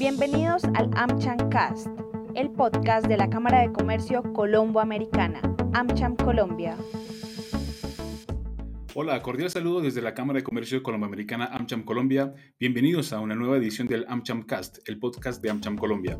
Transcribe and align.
Bienvenidos 0.00 0.64
al 0.64 0.88
AmCham 0.94 1.50
Cast, 1.50 1.86
el 2.34 2.50
podcast 2.52 3.06
de 3.06 3.18
la 3.18 3.28
Cámara 3.28 3.60
de 3.60 3.70
Comercio 3.70 4.22
Colombo-Americana, 4.32 5.42
AmCham 5.74 6.16
Colombia. 6.16 6.74
Hola, 8.94 9.20
cordial 9.20 9.50
saludo 9.50 9.82
desde 9.82 10.00
la 10.00 10.14
Cámara 10.14 10.38
de 10.38 10.42
Comercio 10.42 10.82
Colombo-Americana 10.82 11.50
AmCham 11.52 11.82
Colombia. 11.82 12.32
Bienvenidos 12.58 13.12
a 13.12 13.20
una 13.20 13.34
nueva 13.34 13.58
edición 13.58 13.88
del 13.88 14.06
AmCham 14.08 14.42
Cast, 14.44 14.78
el 14.88 14.98
podcast 14.98 15.42
de 15.42 15.50
AmCham 15.50 15.76
Colombia. 15.76 16.18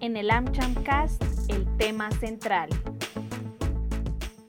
En 0.00 0.16
el 0.16 0.28
AmCham 0.28 0.74
Cast, 0.82 1.22
el 1.48 1.64
tema 1.76 2.10
central. 2.10 2.70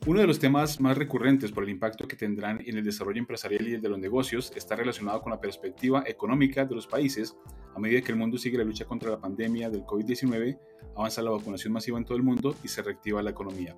Uno 0.07 0.19
de 0.19 0.27
los 0.27 0.37
temas 0.37 0.79
más 0.79 0.95
recurrentes 0.95 1.51
por 1.51 1.63
el 1.63 1.71
impacto 1.71 2.07
que 2.07 2.15
tendrán 2.15 2.61
en 2.63 2.77
el 2.77 2.83
desarrollo 2.83 3.17
empresarial 3.17 3.67
y 3.67 3.73
el 3.73 3.81
de 3.81 3.89
los 3.89 3.97
negocios 3.97 4.53
está 4.55 4.75
relacionado 4.75 5.19
con 5.19 5.31
la 5.31 5.41
perspectiva 5.41 6.03
económica 6.05 6.63
de 6.63 6.75
los 6.75 6.85
países 6.85 7.35
a 7.75 7.79
medida 7.79 8.01
que 8.01 8.11
el 8.11 8.17
mundo 8.19 8.37
sigue 8.37 8.59
la 8.59 8.63
lucha 8.63 8.85
contra 8.85 9.09
la 9.09 9.19
pandemia 9.19 9.67
del 9.71 9.81
COVID-19, 9.81 10.59
avanza 10.95 11.23
la 11.23 11.31
vacunación 11.31 11.73
masiva 11.73 11.97
en 11.97 12.05
todo 12.05 12.17
el 12.17 12.23
mundo 12.23 12.55
y 12.63 12.67
se 12.67 12.83
reactiva 12.83 13.23
la 13.23 13.31
economía. 13.31 13.75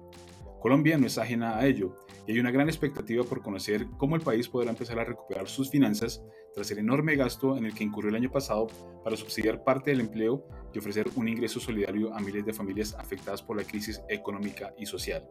Colombia 0.60 0.98
no 0.98 1.08
es 1.08 1.18
ajena 1.18 1.58
a 1.58 1.66
ello 1.66 1.96
y 2.28 2.34
hay 2.34 2.40
una 2.42 2.52
gran 2.52 2.68
expectativa 2.68 3.24
por 3.24 3.42
conocer 3.42 3.88
cómo 3.98 4.18
el 4.18 4.22
país 4.22 4.50
podrá 4.50 4.72
empezar 4.72 5.00
a 5.00 5.06
recuperar 5.06 5.48
sus 5.48 5.70
finanzas 5.70 6.22
tras 6.54 6.70
el 6.72 6.80
enorme 6.80 7.16
gasto 7.16 7.56
en 7.56 7.64
el 7.64 7.74
que 7.74 7.86
incurrió 7.86 8.10
el 8.10 8.18
año 8.18 8.32
pasado 8.32 8.68
para 9.02 9.16
subsidiar 9.16 9.64
parte 9.64 9.92
del 9.92 10.02
empleo 10.02 10.46
y 10.74 10.80
ofrecer 10.80 11.08
un 11.16 11.30
ingreso 11.30 11.62
solidario 11.62 12.14
a 12.14 12.20
miles 12.20 12.46
de 12.46 12.52
familias 12.52 12.94
afectadas 12.96 13.42
por 13.42 13.56
la 13.56 13.64
crisis 13.64 14.02
económica 14.10 14.74
y 14.78 14.86
social. 14.86 15.26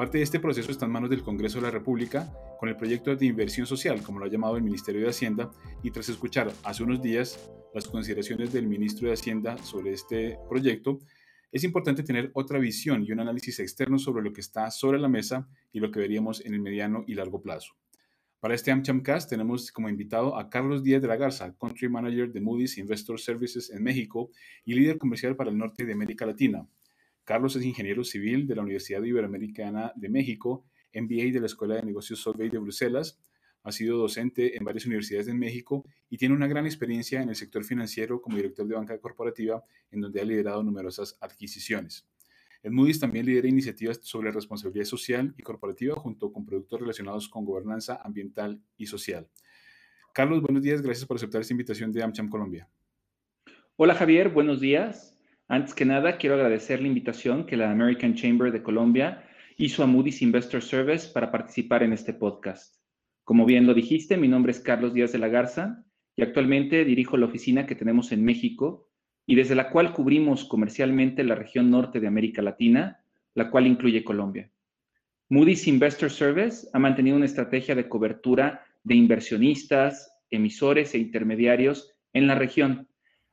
Parte 0.00 0.16
de 0.16 0.24
este 0.24 0.40
proceso 0.40 0.72
está 0.72 0.86
en 0.86 0.92
manos 0.92 1.10
del 1.10 1.22
Congreso 1.22 1.58
de 1.58 1.64
la 1.64 1.70
República 1.70 2.32
con 2.58 2.70
el 2.70 2.76
proyecto 2.78 3.14
de 3.14 3.26
inversión 3.26 3.66
social, 3.66 4.02
como 4.02 4.18
lo 4.18 4.24
ha 4.24 4.30
llamado 4.30 4.56
el 4.56 4.62
Ministerio 4.62 5.02
de 5.02 5.10
Hacienda, 5.10 5.50
y 5.82 5.90
tras 5.90 6.08
escuchar 6.08 6.50
hace 6.64 6.82
unos 6.82 7.02
días 7.02 7.50
las 7.74 7.86
consideraciones 7.86 8.50
del 8.50 8.66
ministro 8.66 9.08
de 9.08 9.12
Hacienda 9.12 9.58
sobre 9.58 9.92
este 9.92 10.38
proyecto, 10.48 11.00
es 11.52 11.64
importante 11.64 12.02
tener 12.02 12.30
otra 12.32 12.58
visión 12.58 13.04
y 13.04 13.12
un 13.12 13.20
análisis 13.20 13.60
externo 13.60 13.98
sobre 13.98 14.24
lo 14.24 14.32
que 14.32 14.40
está 14.40 14.70
sobre 14.70 14.98
la 14.98 15.08
mesa 15.10 15.46
y 15.70 15.80
lo 15.80 15.90
que 15.90 16.00
veríamos 16.00 16.42
en 16.46 16.54
el 16.54 16.62
mediano 16.62 17.04
y 17.06 17.12
largo 17.12 17.42
plazo. 17.42 17.74
Para 18.40 18.54
este 18.54 18.70
AmChamcast 18.70 19.28
tenemos 19.28 19.70
como 19.70 19.90
invitado 19.90 20.38
a 20.38 20.48
Carlos 20.48 20.82
Díaz 20.82 21.02
de 21.02 21.08
la 21.08 21.16
Garza, 21.16 21.54
Country 21.60 21.90
Manager 21.90 22.32
de 22.32 22.40
Moody's 22.40 22.78
Investor 22.78 23.20
Services 23.20 23.68
en 23.68 23.82
México 23.82 24.30
y 24.64 24.72
líder 24.72 24.96
comercial 24.96 25.36
para 25.36 25.50
el 25.50 25.58
norte 25.58 25.84
de 25.84 25.92
América 25.92 26.24
Latina. 26.24 26.66
Carlos 27.30 27.54
es 27.54 27.64
ingeniero 27.64 28.02
civil 28.02 28.48
de 28.48 28.56
la 28.56 28.62
Universidad 28.62 29.04
Iberoamericana 29.04 29.92
de 29.94 30.08
México, 30.08 30.64
MBA 30.92 31.30
de 31.32 31.38
la 31.38 31.46
Escuela 31.46 31.76
de 31.76 31.82
Negocios 31.82 32.18
Solvay 32.18 32.48
de 32.48 32.58
Bruselas, 32.58 33.20
ha 33.62 33.70
sido 33.70 33.98
docente 33.98 34.56
en 34.56 34.64
varias 34.64 34.84
universidades 34.84 35.28
en 35.28 35.38
México 35.38 35.84
y 36.08 36.16
tiene 36.16 36.34
una 36.34 36.48
gran 36.48 36.66
experiencia 36.66 37.22
en 37.22 37.28
el 37.28 37.36
sector 37.36 37.62
financiero 37.62 38.20
como 38.20 38.34
director 38.34 38.66
de 38.66 38.74
banca 38.74 38.98
corporativa, 38.98 39.62
en 39.92 40.00
donde 40.00 40.20
ha 40.20 40.24
liderado 40.24 40.64
numerosas 40.64 41.16
adquisiciones. 41.20 42.04
En 42.64 42.74
Moody's 42.74 42.98
también 42.98 43.26
lidera 43.26 43.46
iniciativas 43.46 44.00
sobre 44.02 44.32
responsabilidad 44.32 44.86
social 44.86 45.32
y 45.38 45.42
corporativa 45.44 45.94
junto 45.94 46.32
con 46.32 46.44
productos 46.44 46.80
relacionados 46.80 47.28
con 47.28 47.44
gobernanza 47.44 48.00
ambiental 48.02 48.60
y 48.76 48.86
social. 48.86 49.28
Carlos, 50.12 50.42
buenos 50.42 50.64
días, 50.64 50.82
gracias 50.82 51.06
por 51.06 51.16
aceptar 51.16 51.42
esta 51.42 51.54
invitación 51.54 51.92
de 51.92 52.02
AmCham 52.02 52.28
Colombia. 52.28 52.68
Hola 53.76 53.94
Javier, 53.94 54.30
buenos 54.30 54.58
días. 54.58 55.19
Antes 55.52 55.74
que 55.74 55.84
nada, 55.84 56.16
quiero 56.16 56.36
agradecer 56.36 56.80
la 56.80 56.86
invitación 56.86 57.44
que 57.44 57.56
la 57.56 57.72
American 57.72 58.14
Chamber 58.14 58.52
de 58.52 58.62
Colombia 58.62 59.24
hizo 59.56 59.82
a 59.82 59.86
Moody's 59.88 60.22
Investor 60.22 60.62
Service 60.62 61.08
para 61.12 61.32
participar 61.32 61.82
en 61.82 61.92
este 61.92 62.14
podcast. 62.14 62.76
Como 63.24 63.44
bien 63.44 63.66
lo 63.66 63.74
dijiste, 63.74 64.16
mi 64.16 64.28
nombre 64.28 64.52
es 64.52 64.60
Carlos 64.60 64.94
Díaz 64.94 65.10
de 65.10 65.18
la 65.18 65.26
Garza 65.26 65.84
y 66.14 66.22
actualmente 66.22 66.84
dirijo 66.84 67.16
la 67.16 67.26
oficina 67.26 67.66
que 67.66 67.74
tenemos 67.74 68.12
en 68.12 68.24
México 68.24 68.86
y 69.26 69.34
desde 69.34 69.56
la 69.56 69.70
cual 69.70 69.92
cubrimos 69.92 70.44
comercialmente 70.44 71.24
la 71.24 71.34
región 71.34 71.68
norte 71.68 71.98
de 71.98 72.06
América 72.06 72.42
Latina, 72.42 73.02
la 73.34 73.50
cual 73.50 73.66
incluye 73.66 74.04
Colombia. 74.04 74.52
Moody's 75.30 75.66
Investor 75.66 76.10
Service 76.10 76.68
ha 76.72 76.78
mantenido 76.78 77.16
una 77.16 77.26
estrategia 77.26 77.74
de 77.74 77.88
cobertura 77.88 78.64
de 78.84 78.94
inversionistas, 78.94 80.12
emisores 80.30 80.94
e 80.94 80.98
intermediarios 80.98 81.92
en 82.12 82.28
la 82.28 82.36
región 82.36 82.86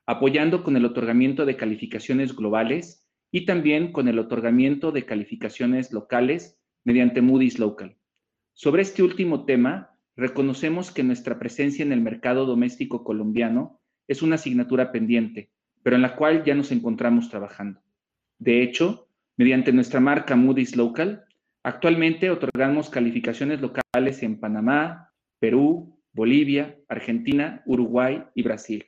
apoyando 0.08 0.64
con 0.64 0.78
el 0.78 0.86
otorgamiento 0.86 1.46
de 1.46 1.58
calificaciones 1.58 2.34
globales 2.34 3.06
y 3.30 3.46
también 3.46 3.92
con 3.92 4.08
el 4.08 4.20
otorgamiento 4.20 4.94
de 4.94 5.06
calificaciones 5.06 5.92
locales 5.92 6.58
mediante 6.86 7.22
Moody's 7.22 7.60
Local. 7.60 7.98
Sobre 8.54 8.84
este 8.84 9.04
último 9.04 9.44
tema, 9.44 10.00
reconocemos 10.16 10.92
que 10.92 11.04
nuestra 11.04 11.38
presencia 11.38 11.84
en 11.84 11.92
el 11.92 12.00
mercado 12.00 12.46
doméstico 12.46 13.04
colombiano 13.04 13.82
es 14.08 14.22
una 14.22 14.36
asignatura 14.36 14.94
pendiente, 14.94 15.52
pero 15.84 15.98
en 15.98 16.02
la 16.02 16.16
cual 16.16 16.46
ya 16.46 16.56
nos 16.56 16.72
encontramos 16.72 17.30
trabajando. 17.30 17.82
De 18.40 18.64
hecho, 18.64 19.10
mediante 19.36 19.74
nuestra 19.74 20.00
marca 20.00 20.38
Moody's 20.38 20.78
Local, 20.78 21.26
actualmente 21.64 22.30
otorgamos 22.30 22.90
calificaciones 22.90 23.60
locales 23.60 24.24
en 24.24 24.40
Panamá, 24.40 25.12
Perú, 25.38 26.00
Bolivia, 26.14 26.80
Argentina, 26.88 27.62
Uruguay 27.66 28.24
y 28.34 28.44
Brasil. 28.44 28.86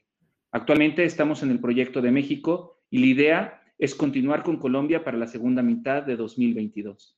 Actualmente 0.51 1.03
estamos 1.05 1.43
en 1.43 1.51
el 1.51 1.59
proyecto 1.59 2.01
de 2.01 2.11
México 2.11 2.81
y 2.89 2.99
la 2.99 3.05
idea 3.05 3.63
es 3.77 3.95
continuar 3.95 4.43
con 4.43 4.57
Colombia 4.57 5.03
para 5.03 5.17
la 5.17 5.27
segunda 5.27 5.61
mitad 5.61 6.03
de 6.03 6.15
2022. 6.15 7.15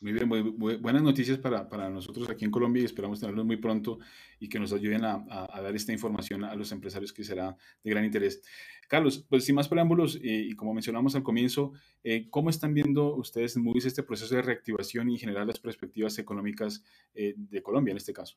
Muy 0.00 0.12
bien, 0.12 0.28
muy, 0.28 0.76
buenas 0.76 1.02
noticias 1.02 1.38
para, 1.38 1.68
para, 1.68 1.90
nosotros 1.90 2.30
aquí 2.30 2.44
en 2.44 2.52
Colombia 2.52 2.82
y 2.82 2.84
esperamos 2.84 3.18
tenerlos 3.18 3.44
muy 3.44 3.56
pronto 3.56 3.98
y 4.38 4.48
que 4.48 4.60
nos 4.60 4.72
ayuden 4.72 5.04
a, 5.04 5.24
a, 5.28 5.60
dar 5.60 5.74
esta 5.74 5.92
información 5.92 6.44
a 6.44 6.54
los 6.54 6.70
empresarios 6.70 7.12
que 7.12 7.24
será 7.24 7.56
de 7.82 7.90
gran 7.90 8.04
interés. 8.04 8.40
Carlos, 8.86 9.26
pues 9.28 9.44
sin 9.44 9.56
más 9.56 9.68
preámbulos 9.68 10.16
y, 10.20 10.54
como 10.54 10.72
mencionamos 10.72 11.16
al 11.16 11.24
comienzo, 11.24 11.72
eh, 12.04 12.28
¿cómo 12.30 12.48
están 12.48 12.74
viendo 12.74 13.16
ustedes 13.16 13.56
en 13.56 13.64
Moody's 13.64 13.86
este 13.86 14.04
proceso 14.04 14.36
de 14.36 14.42
reactivación 14.42 15.10
y 15.10 15.18
generar 15.18 15.46
las 15.46 15.58
perspectivas 15.58 16.16
económicas 16.18 16.84
eh, 17.14 17.34
de 17.36 17.62
Colombia 17.62 17.90
en 17.90 17.96
este 17.96 18.12
caso? 18.12 18.36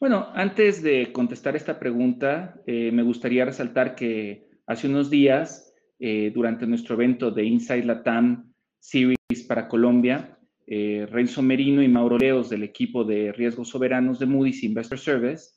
Bueno, 0.00 0.28
antes 0.32 0.80
de 0.80 1.10
contestar 1.12 1.56
esta 1.56 1.80
pregunta, 1.80 2.62
eh, 2.66 2.92
me 2.92 3.02
gustaría 3.02 3.44
resaltar 3.44 3.96
que 3.96 4.48
hace 4.64 4.86
unos 4.86 5.10
días, 5.10 5.74
eh, 5.98 6.30
durante 6.32 6.68
nuestro 6.68 6.94
evento 6.94 7.32
de 7.32 7.44
Inside 7.44 7.82
Latam 7.82 8.54
Series 8.78 9.42
para 9.48 9.66
Colombia, 9.66 10.38
eh, 10.68 11.04
Renzo 11.10 11.42
Merino 11.42 11.82
y 11.82 11.88
Mauro 11.88 12.16
Leos 12.16 12.48
del 12.48 12.62
equipo 12.62 13.02
de 13.02 13.32
riesgos 13.32 13.70
soberanos 13.70 14.20
de 14.20 14.26
Moody's 14.26 14.62
Investor 14.62 15.00
Service 15.00 15.50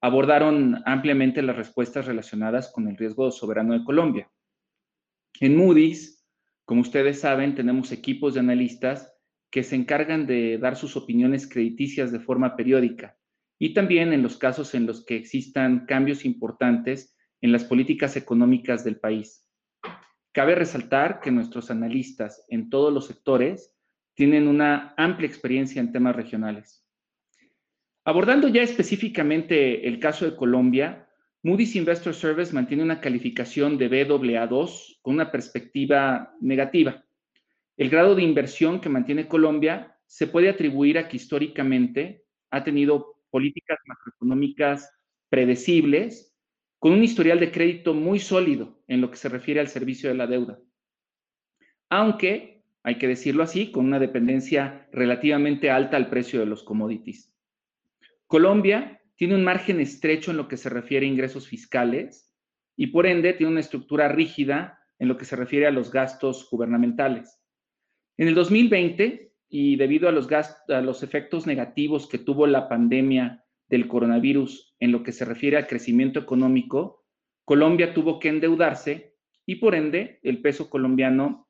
abordaron 0.00 0.80
ampliamente 0.86 1.42
las 1.42 1.56
respuestas 1.56 2.06
relacionadas 2.06 2.70
con 2.72 2.86
el 2.86 2.96
riesgo 2.96 3.32
soberano 3.32 3.72
de 3.72 3.82
Colombia. 3.84 4.30
En 5.40 5.56
Moody's, 5.56 6.24
como 6.64 6.82
ustedes 6.82 7.18
saben, 7.18 7.56
tenemos 7.56 7.90
equipos 7.90 8.34
de 8.34 8.40
analistas 8.40 9.12
que 9.50 9.64
se 9.64 9.74
encargan 9.74 10.28
de 10.28 10.58
dar 10.58 10.76
sus 10.76 10.96
opiniones 10.96 11.48
crediticias 11.48 12.12
de 12.12 12.20
forma 12.20 12.54
periódica 12.54 13.16
y 13.62 13.74
también 13.74 14.14
en 14.14 14.22
los 14.22 14.38
casos 14.38 14.74
en 14.74 14.86
los 14.86 15.04
que 15.04 15.16
existan 15.16 15.84
cambios 15.84 16.24
importantes 16.24 17.14
en 17.42 17.52
las 17.52 17.62
políticas 17.62 18.16
económicas 18.16 18.84
del 18.84 18.98
país. 18.98 19.46
Cabe 20.32 20.54
resaltar 20.54 21.20
que 21.20 21.30
nuestros 21.30 21.70
analistas 21.70 22.44
en 22.48 22.70
todos 22.70 22.92
los 22.92 23.06
sectores 23.06 23.76
tienen 24.14 24.48
una 24.48 24.94
amplia 24.96 25.28
experiencia 25.28 25.78
en 25.78 25.92
temas 25.92 26.16
regionales. 26.16 26.86
Abordando 28.04 28.48
ya 28.48 28.62
específicamente 28.62 29.86
el 29.86 30.00
caso 30.00 30.24
de 30.24 30.36
Colombia, 30.36 31.06
Moody's 31.42 31.76
Investor 31.76 32.14
Service 32.14 32.54
mantiene 32.54 32.82
una 32.82 33.00
calificación 33.00 33.76
de 33.76 33.90
Baa2 33.90 35.00
con 35.02 35.14
una 35.14 35.30
perspectiva 35.30 36.34
negativa. 36.40 37.04
El 37.76 37.90
grado 37.90 38.14
de 38.14 38.22
inversión 38.22 38.80
que 38.80 38.88
mantiene 38.88 39.28
Colombia 39.28 39.98
se 40.06 40.26
puede 40.26 40.48
atribuir 40.48 40.96
a 40.96 41.08
que 41.08 41.18
históricamente 41.18 42.24
ha 42.50 42.64
tenido 42.64 43.09
políticas 43.30 43.78
macroeconómicas 43.86 44.90
predecibles, 45.28 46.36
con 46.78 46.92
un 46.92 47.04
historial 47.04 47.40
de 47.40 47.52
crédito 47.52 47.94
muy 47.94 48.18
sólido 48.18 48.82
en 48.88 49.00
lo 49.00 49.10
que 49.10 49.16
se 49.16 49.28
refiere 49.28 49.60
al 49.60 49.68
servicio 49.68 50.08
de 50.08 50.16
la 50.16 50.26
deuda. 50.26 50.58
Aunque, 51.90 52.64
hay 52.82 52.96
que 52.98 53.08
decirlo 53.08 53.42
así, 53.42 53.70
con 53.70 53.84
una 53.84 53.98
dependencia 53.98 54.88
relativamente 54.92 55.70
alta 55.70 55.96
al 55.96 56.08
precio 56.08 56.40
de 56.40 56.46
los 56.46 56.62
commodities. 56.62 57.34
Colombia 58.26 59.02
tiene 59.16 59.34
un 59.34 59.44
margen 59.44 59.80
estrecho 59.80 60.30
en 60.30 60.38
lo 60.38 60.48
que 60.48 60.56
se 60.56 60.70
refiere 60.70 61.04
a 61.04 61.08
ingresos 61.08 61.46
fiscales 61.46 62.34
y 62.76 62.86
por 62.86 63.06
ende 63.06 63.34
tiene 63.34 63.52
una 63.52 63.60
estructura 63.60 64.08
rígida 64.08 64.78
en 64.98 65.08
lo 65.08 65.16
que 65.18 65.26
se 65.26 65.36
refiere 65.36 65.66
a 65.66 65.70
los 65.70 65.90
gastos 65.90 66.48
gubernamentales. 66.50 67.38
En 68.16 68.28
el 68.28 68.34
2020, 68.34 69.29
y 69.50 69.74
debido 69.74 70.08
a 70.08 70.12
los, 70.12 71.02
efectos 71.02 71.46
negativos 71.46 72.08
que 72.08 72.18
tuvo 72.18 72.46
la 72.46 72.68
pandemia 72.68 73.44
del 73.68 73.88
coronavirus 73.88 74.76
en 74.78 74.92
lo 74.92 75.02
que 75.02 75.10
se 75.10 75.24
refiere 75.24 75.56
al 75.56 75.66
crecimiento 75.66 76.20
económico, 76.20 77.04
Colombia 77.44 77.92
tuvo 77.92 78.20
que 78.20 78.28
endeudarse 78.28 79.16
y 79.44 79.56
por 79.56 79.74
ende 79.74 80.20
el 80.22 80.40
peso 80.40 80.70
colombiano 80.70 81.48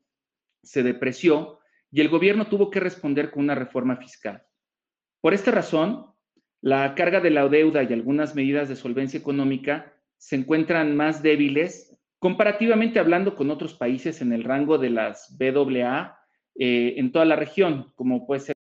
se 0.63 0.83
depreció 0.83 1.61
y 1.93 2.01
el 2.01 2.09
gobierno 2.09 2.47
tuvo 2.47 2.71
que 2.71 2.81
responder 2.81 3.31
con 3.31 3.45
una 3.45 3.55
reforma 3.55 3.97
fiscal. 3.97 4.43
Por 5.21 5.35
esta 5.35 5.51
razón, 5.51 6.07
la 6.63 6.95
carga 6.95 7.21
de 7.21 7.31
la 7.31 7.49
deuda 7.49 7.83
y 7.83 7.93
algunas 7.93 8.35
medidas 8.35 8.71
de 8.71 8.77
solvencia 8.77 9.21
económica 9.21 9.93
se 10.17 10.37
encuentran 10.37 10.97
más 10.97 11.23
débiles 11.23 11.99
comparativamente 12.19 12.99
hablando 12.99 13.35
con 13.35 13.51
otros 13.51 13.75
países 13.75 14.23
en 14.23 14.33
el 14.33 14.45
rango 14.45 14.79
de 14.79 14.91
las 14.91 15.37
BAA 15.39 16.20
eh, 16.57 16.95
en 16.97 17.13
toda 17.13 17.25
la 17.25 17.37
región, 17.37 17.93
como 17.95 18.27
puede 18.27 18.41
ser. 18.41 18.55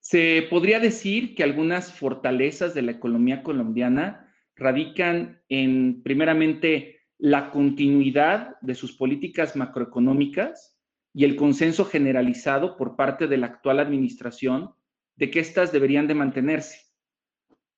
Se 0.00 0.46
podría 0.50 0.80
decir 0.80 1.34
que 1.34 1.42
algunas 1.42 1.92
fortalezas 1.92 2.74
de 2.74 2.82
la 2.82 2.92
economía 2.92 3.42
colombiana 3.42 4.32
radican 4.54 5.42
en, 5.48 6.02
primeramente, 6.02 7.00
la 7.18 7.50
continuidad 7.50 8.60
de 8.60 8.74
sus 8.74 8.92
políticas 8.92 9.56
macroeconómicas 9.56 10.78
y 11.12 11.24
el 11.24 11.36
consenso 11.36 11.84
generalizado 11.84 12.76
por 12.76 12.96
parte 12.96 13.26
de 13.28 13.38
la 13.38 13.46
actual 13.46 13.80
administración 13.80 14.74
de 15.16 15.30
que 15.30 15.40
éstas 15.40 15.72
deberían 15.72 16.06
de 16.06 16.14
mantenerse. 16.14 16.80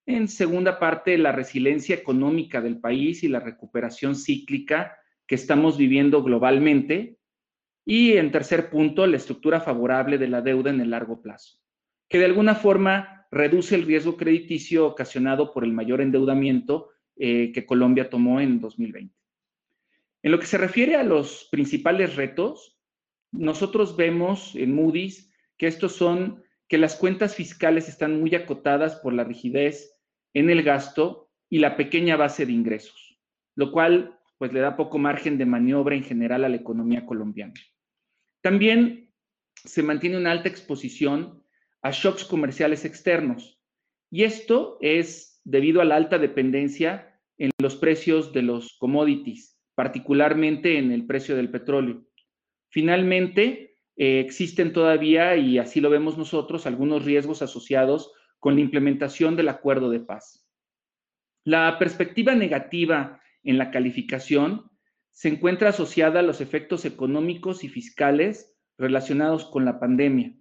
En 0.07 0.29
segunda 0.29 0.79
parte, 0.79 1.19
la 1.19 1.33
resiliencia 1.33 1.95
económica 1.95 2.61
del 2.61 2.81
país 2.81 3.23
y 3.23 3.29
la 3.29 3.41
recuperación 3.41 4.15
cíclica 4.15 4.97
que 5.27 5.35
estamos 5.35 5.77
viviendo 5.77 6.23
globalmente. 6.23 7.19
Y 7.85 8.13
en 8.13 8.33
tercer 8.33 8.71
punto, 8.71 9.07
la 9.07 9.17
estructura 9.17 9.61
favorable 9.61 10.19
de 10.19 10.29
la 10.29 10.43
deuda 10.43 10.71
en 10.71 10.81
el 10.81 10.91
largo 10.91 11.23
plazo, 11.23 11.59
que 12.09 12.19
de 12.19 12.25
alguna 12.25 12.55
forma 12.55 13.27
reduce 13.31 13.75
el 13.75 13.83
riesgo 13.83 14.17
crediticio 14.17 14.87
ocasionado 14.87 15.53
por 15.53 15.65
el 15.65 15.73
mayor 15.73 16.01
endeudamiento 16.01 16.91
eh, 17.17 17.53
que 17.53 17.67
Colombia 17.67 18.11
tomó 18.11 18.41
en 18.41 18.61
2020. 18.61 19.15
En 20.23 20.33
lo 20.33 20.39
que 20.39 20.47
se 20.47 20.59
refiere 20.59 20.97
a 20.97 21.05
los 21.05 21.49
principales 21.51 22.17
retos, 22.17 22.77
nosotros 23.33 23.97
vemos 23.97 24.55
en 24.57 24.75
Moody's 24.75 25.33
que 25.57 25.67
estos 25.67 25.93
son 25.93 26.43
que 26.69 26.79
las 26.79 26.97
cuentas 26.97 27.35
fiscales 27.37 27.89
están 27.89 28.21
muy 28.21 28.35
acotadas 28.35 28.97
por 28.97 29.13
la 29.13 29.25
rigidez 29.25 30.01
en 30.35 30.51
el 30.51 30.63
gasto 30.63 31.31
y 31.49 31.61
la 31.61 31.77
pequeña 31.77 32.17
base 32.17 32.45
de 32.45 32.53
ingresos, 32.53 33.21
lo 33.55 33.71
cual 33.71 34.16
pues 34.39 34.53
le 34.53 34.61
da 34.61 34.77
poco 34.77 34.99
margen 34.99 35.39
de 35.39 35.47
maniobra 35.47 35.97
en 35.97 36.05
general 36.05 36.45
a 36.45 36.49
la 36.49 36.57
economía 36.57 37.07
colombiana. 37.07 37.55
También 38.43 39.13
se 39.55 39.83
mantiene 39.83 40.17
una 40.17 40.31
alta 40.31 40.49
exposición 40.49 41.43
a 41.83 41.91
shocks 41.91 42.25
comerciales 42.25 42.85
externos 42.85 43.61
y 44.11 44.25
esto 44.25 44.79
es 44.81 45.41
debido 45.45 45.81
a 45.81 45.85
la 45.85 45.97
alta 45.97 46.19
dependencia 46.19 47.21
en 47.39 47.51
los 47.61 47.77
precios 47.77 48.33
de 48.33 48.43
los 48.43 48.77
commodities, 48.79 49.59
particularmente 49.75 50.79
en 50.79 50.91
el 50.93 51.07
precio 51.07 51.37
del 51.37 51.51
petróleo. 51.51 52.05
Finalmente, 52.71 53.77
eh, 53.97 54.21
existen 54.21 54.73
todavía, 54.73 55.37
y 55.37 55.59
así 55.59 55.81
lo 55.81 55.91
vemos 55.91 56.19
nosotros, 56.19 56.67
algunos 56.67 57.05
riesgos 57.05 57.43
asociados 57.43 58.13
con 58.39 58.55
la 58.55 58.61
implementación 58.61 59.37
del 59.37 59.49
acuerdo 59.49 59.91
de 59.91 60.01
paz. 60.01 60.47
La 61.45 61.79
perspectiva 61.79 62.35
negativa 62.35 63.21
en 63.47 63.59
la 63.59 63.71
calificación 63.71 64.71
se 65.13 65.29
encuentra 65.29 65.71
asociada 65.71 66.21
a 66.21 66.23
los 66.23 66.41
efectos 66.41 66.85
económicos 66.85 67.65
y 67.65 67.69
fiscales 67.69 68.55
relacionados 68.77 69.47
con 69.47 69.65
la 69.65 69.81
pandemia, 69.81 70.37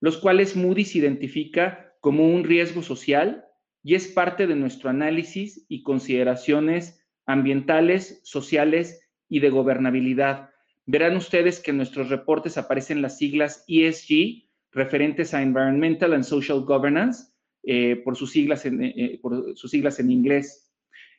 los 0.00 0.16
cuales 0.16 0.56
Moody's 0.56 0.96
identifica 0.96 1.92
como 2.00 2.26
un 2.26 2.44
riesgo 2.44 2.82
social 2.82 3.44
y 3.82 3.94
es 3.94 4.08
parte 4.08 4.46
de 4.46 4.56
nuestro 4.56 4.88
análisis 4.88 5.66
y 5.68 5.82
consideraciones 5.82 7.04
ambientales, 7.26 8.20
sociales 8.24 9.00
y 9.28 9.40
de 9.40 9.50
gobernabilidad. 9.50 10.50
Verán 10.86 11.16
ustedes 11.16 11.60
que 11.60 11.72
en 11.72 11.76
nuestros 11.76 12.08
reportes 12.08 12.56
aparecen 12.56 13.02
las 13.02 13.18
siglas 13.18 13.64
ESG, 13.68 14.48
referentes 14.72 15.34
a 15.34 15.42
Environmental 15.42 16.14
and 16.14 16.24
Social 16.24 16.60
Governance, 16.60 17.24
eh, 17.64 17.90
eh, 17.90 17.90
eh, 17.92 18.00
por 18.02 18.16
sus 18.16 18.30
siglas 18.30 19.98
en 19.98 20.10
inglés 20.10 20.65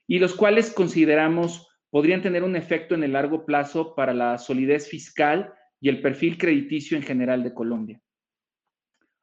y 0.07 0.19
los 0.19 0.33
cuales 0.33 0.71
consideramos 0.71 1.67
podrían 1.89 2.21
tener 2.21 2.43
un 2.43 2.55
efecto 2.55 2.95
en 2.95 3.03
el 3.03 3.13
largo 3.13 3.45
plazo 3.45 3.93
para 3.93 4.13
la 4.13 4.37
solidez 4.37 4.87
fiscal 4.87 5.53
y 5.79 5.89
el 5.89 6.01
perfil 6.01 6.37
crediticio 6.37 6.97
en 6.97 7.03
general 7.03 7.43
de 7.43 7.53
Colombia. 7.53 8.01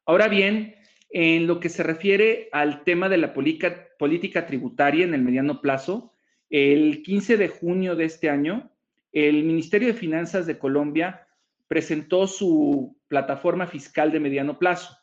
Ahora 0.07 0.29
bien, 0.29 0.77
en 1.11 1.47
lo 1.47 1.61
que 1.61 1.69
se 1.69 1.83
refiere 1.83 2.49
al 2.53 2.85
tema 2.85 3.09
de 3.09 3.17
la 3.17 3.33
política, 3.33 4.47
tributaria 4.47 5.05
en 5.05 5.15
el 5.15 5.23
mediano 5.23 5.61
plazo, 5.61 6.13
el 6.51 7.03
15 7.03 7.37
de 7.37 7.49
junio 7.49 7.97
de 7.97 8.05
este 8.05 8.29
año, 8.29 8.71
el 9.13 9.45
Ministerio 9.45 9.89
de 9.89 9.95
Finanzas 9.95 10.47
de 10.47 10.59
Colombia 10.59 11.27
presentó 11.69 12.27
su 12.27 12.99
plataforma 13.09 13.67
fiscal 13.67 14.13
de 14.13 14.21
mediano 14.21 14.59
plazo. 14.59 14.97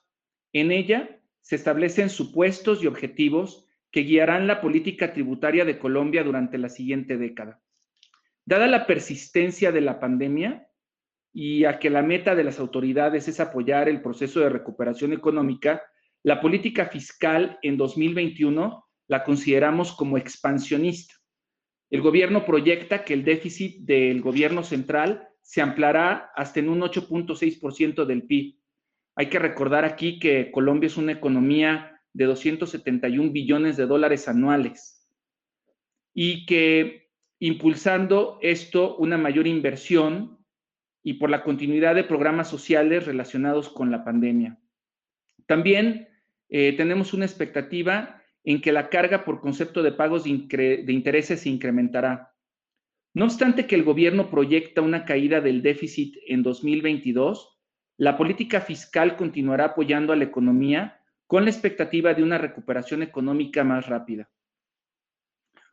En 0.53 0.71
ella 0.71 1.19
se 1.41 1.55
establecen 1.55 2.09
supuestos 2.09 2.83
y 2.83 2.87
objetivos 2.87 3.65
que 3.91 4.01
guiarán 4.01 4.47
la 4.47 4.61
política 4.61 5.13
tributaria 5.13 5.65
de 5.65 5.77
Colombia 5.77 6.23
durante 6.23 6.57
la 6.57 6.69
siguiente 6.69 7.17
década. 7.17 7.61
Dada 8.45 8.67
la 8.67 8.87
persistencia 8.87 9.71
de 9.71 9.81
la 9.81 9.99
pandemia 9.99 10.67
y 11.33 11.65
a 11.65 11.79
que 11.79 11.89
la 11.89 12.01
meta 12.01 12.35
de 12.35 12.43
las 12.43 12.59
autoridades 12.59 13.27
es 13.27 13.39
apoyar 13.39 13.87
el 13.87 14.01
proceso 14.01 14.39
de 14.39 14.49
recuperación 14.49 15.13
económica, 15.13 15.81
la 16.23 16.41
política 16.41 16.85
fiscal 16.85 17.57
en 17.61 17.77
2021 17.77 18.85
la 19.07 19.23
consideramos 19.23 19.93
como 19.93 20.17
expansionista. 20.17 21.15
El 21.89 22.01
gobierno 22.01 22.45
proyecta 22.45 23.03
que 23.03 23.13
el 23.13 23.25
déficit 23.25 23.81
del 23.81 24.21
gobierno 24.21 24.63
central 24.63 25.27
se 25.41 25.61
ampliará 25.61 26.31
hasta 26.35 26.59
en 26.59 26.69
un 26.69 26.81
8.6% 26.81 28.05
del 28.05 28.23
PIB. 28.23 28.55
Hay 29.15 29.27
que 29.27 29.39
recordar 29.39 29.83
aquí 29.83 30.19
que 30.19 30.51
Colombia 30.51 30.87
es 30.87 30.95
una 30.95 31.11
economía 31.11 31.90
de 32.13 32.25
271 32.25 33.31
billones 33.31 33.77
de 33.77 33.85
dólares 33.85 34.27
anuales 34.27 35.07
y 36.13 36.45
que 36.45 37.09
impulsando 37.39 38.37
esto 38.41 38.97
una 38.97 39.17
mayor 39.17 39.47
inversión 39.47 40.37
y 41.03 41.13
por 41.13 41.29
la 41.29 41.43
continuidad 41.43 41.95
de 41.95 42.03
programas 42.03 42.49
sociales 42.49 43.05
relacionados 43.05 43.69
con 43.69 43.89
la 43.89 44.03
pandemia. 44.03 44.59
También 45.47 46.07
eh, 46.49 46.73
tenemos 46.77 47.13
una 47.13 47.25
expectativa 47.25 48.21
en 48.43 48.61
que 48.61 48.71
la 48.71 48.89
carga 48.89 49.23
por 49.25 49.41
concepto 49.41 49.81
de 49.81 49.91
pagos 49.91 50.25
de, 50.25 50.83
de 50.85 50.93
intereses 50.93 51.41
se 51.41 51.49
incrementará. 51.49 52.33
No 53.13 53.25
obstante 53.25 53.67
que 53.67 53.75
el 53.75 53.83
gobierno 53.83 54.29
proyecta 54.29 54.81
una 54.81 55.05
caída 55.05 55.41
del 55.41 55.61
déficit 55.61 56.15
en 56.27 56.43
2022, 56.43 57.59
la 57.97 58.17
política 58.17 58.61
fiscal 58.61 59.17
continuará 59.17 59.65
apoyando 59.65 60.13
a 60.13 60.15
la 60.15 60.23
economía 60.23 61.00
con 61.31 61.45
la 61.45 61.49
expectativa 61.49 62.13
de 62.13 62.23
una 62.23 62.37
recuperación 62.37 63.03
económica 63.03 63.63
más 63.63 63.87
rápida. 63.87 64.29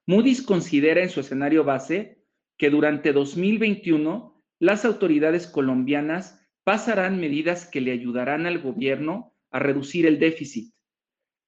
Moody's 0.07 0.41
considera 0.41 1.03
en 1.03 1.11
su 1.11 1.19
escenario 1.19 1.65
base 1.65 2.25
que 2.57 2.71
durante 2.71 3.13
2021 3.13 4.41
las 4.61 4.85
autoridades 4.85 5.49
colombianas 5.49 6.49
pasarán 6.63 7.19
medidas 7.19 7.67
que 7.67 7.81
le 7.81 7.91
ayudarán 7.91 8.47
al 8.47 8.61
gobierno 8.61 9.35
a 9.51 9.59
reducir 9.59 10.07
el 10.07 10.21
déficit. 10.21 10.73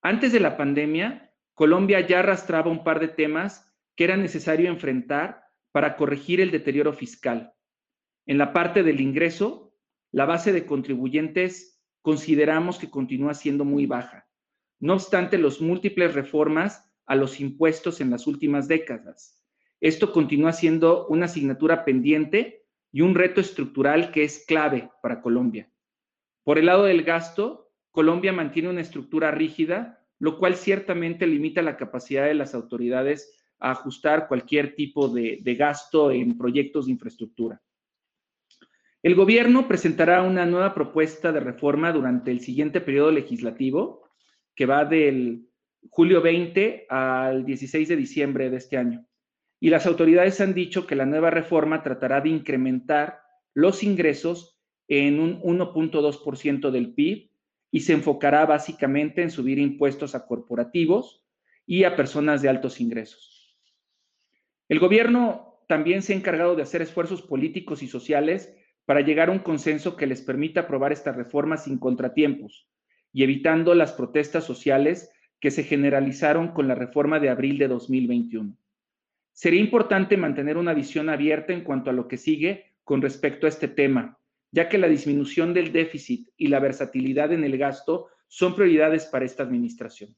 Antes 0.03 0.33
de 0.33 0.41
la 0.41 0.57
pandemia, 0.57 1.33
Colombia 1.55 2.01
ya 2.01 2.19
arrastraba 2.19 2.69
un 2.69 2.83
par 2.83 2.99
de 2.99 3.07
temas 3.07 3.73
que 3.95 4.03
era 4.03 4.17
necesario 4.17 4.71
enfrentar 4.71 5.45
para 5.71 5.97
corregir 5.97 6.41
el 6.41 6.51
deterioro 6.51 6.93
fiscal. 6.93 7.53
En 8.27 8.39
la 8.39 8.53
parte 8.53 8.83
del 8.83 9.01
ingreso, 9.01 9.73
la 10.11 10.25
base 10.25 10.53
de 10.53 10.67
contribuyentes 10.67 11.70
consideramos 12.03 12.79
que 12.79 12.91
continúa 12.91 13.35
siendo 13.35 13.65
muy 13.65 13.87
baja, 13.87 14.29
no 14.79 14.95
obstante 14.95 15.39
los 15.39 15.61
múltiples 15.61 16.15
reformas 16.15 16.91
a 17.07 17.15
los 17.15 17.41
impuestos 17.41 18.01
en 18.01 18.11
las 18.11 18.27
últimas 18.27 18.67
décadas. 18.69 19.43
Esto 19.81 20.13
continúa 20.13 20.53
siendo 20.53 21.07
una 21.09 21.27
asignatura 21.27 21.85
pendiente 21.85 22.67
y 22.93 23.03
un 23.03 23.15
reto 23.15 23.41
estructural 23.41 24.11
que 24.11 24.25
es 24.25 24.45
clave 24.47 24.91
para 25.03 25.21
Colombia. 25.21 25.71
Por 26.45 26.59
el 26.59 26.67
lado 26.67 26.85
del 26.85 27.03
gasto, 27.03 27.71
Colombia 27.91 28.33
mantiene 28.33 28.69
una 28.69 28.81
estructura 28.81 29.31
rígida, 29.31 30.07
lo 30.19 30.39
cual 30.39 30.55
ciertamente 30.57 31.27
limita 31.27 31.63
la 31.63 31.77
capacidad 31.77 32.25
de 32.27 32.35
las 32.35 32.55
autoridades 32.55 33.37
a 33.59 33.73
ajustar 33.73 34.29
cualquier 34.29 34.75
tipo 34.75 35.09
de, 35.09 35.39
de 35.43 35.55
gasto 35.55 36.11
en 36.11 36.37
proyectos 36.39 36.87
de 36.87 36.93
infraestructura. 36.93 37.61
El 39.03 39.15
gobierno 39.15 39.67
presentará 39.67 40.23
una 40.23 40.45
nueva 40.45 40.75
propuesta 40.75 41.33
de 41.33 41.41
reforma 41.41 41.91
durante 41.91 42.31
el 42.31 42.41
siguiente 42.41 42.83
periodo 42.83 43.11
legislativo, 43.11 44.05
que 44.55 44.67
va 44.67 44.85
del 44.85 45.49
julio 45.89 46.21
20 46.21 46.87
al 46.91 47.47
16 47.47 47.89
de 47.89 47.97
diciembre 47.97 48.51
de 48.51 48.59
este 48.59 48.77
año. 48.77 49.07
Y 49.59 49.71
las 49.71 49.87
autoridades 49.87 50.41
han 50.43 50.53
dicho 50.53 50.87
que 50.87 50.97
la 50.97 51.07
nueva 51.07 51.31
reforma 51.31 51.83
tratará 51.83 52.21
de 52.21 52.29
incrementar 52.29 53.21
los 53.55 53.83
ingresos 53.83 54.59
en 54.87 55.19
un 55.19 55.41
1.2% 55.41 56.71
del 56.71 56.93
PIB 56.93 57.31
y 57.71 57.81
se 57.81 57.95
enfocará 57.95 58.45
básicamente 58.45 59.23
en 59.23 59.31
subir 59.31 59.59
impuestos 59.59 60.15
a 60.15 60.27
corporativos 60.27 61.25
y 61.65 61.85
a 61.85 61.97
personas 61.97 62.43
de 62.43 62.51
altos 62.51 62.81
ingresos. 62.81 63.59
El 64.69 64.79
gobierno 64.79 65.65
también 65.69 66.03
se 66.03 66.13
ha 66.13 66.17
encargado 66.17 66.55
de 66.55 66.65
hacer 66.65 66.83
esfuerzos 66.83 67.23
políticos 67.23 67.83
y 67.83 67.89
sociales 67.89 68.53
para 68.91 69.03
llegar 69.03 69.29
a 69.29 69.33
un 69.33 69.39
consenso 69.39 69.97
que 69.97 70.09
les 70.09 70.21
permita 70.21 70.63
aprobar 70.63 70.91
esta 70.91 71.13
reforma 71.13 71.57
sin 71.57 71.79
contratiempos. 71.79 72.69
y 73.13 73.23
evitando 73.23 73.73
las 73.77 73.93
protestas 73.93 74.43
sociales 74.43 75.13
que 75.39 75.53
se 75.53 75.63
generalizaron 75.63 76.49
con 76.49 76.67
la 76.67 76.75
reforma 76.75 77.21
de 77.21 77.29
abril 77.29 77.57
de 77.59 77.69
2021. 77.69 78.57
Sería 79.33 79.61
importante 79.61 80.17
mantener 80.17 80.57
una 80.57 80.75
visión 80.75 81.09
abierta 81.09 81.53
en 81.53 81.63
cuanto 81.63 81.91
a 81.91 81.93
lo 81.93 82.09
que 82.09 82.17
sigue 82.17 82.73
con 82.83 83.01
respecto 83.01 83.47
a 83.47 83.49
este 83.49 83.69
tema, 83.69 84.19
ya 84.51 84.69
que 84.69 84.77
la 84.77 84.89
disminución 84.89 85.55
del 85.55 85.71
déficit 85.71 86.29
y 86.37 86.49
la 86.49 86.59
versatilidad 86.59 87.33
en 87.33 87.45
el 87.45 87.57
gasto 87.59 88.09
son 88.27 88.57
prioridades 88.57 89.07
para 89.07 89.25
esta 89.25 89.45
administración. 89.45 90.17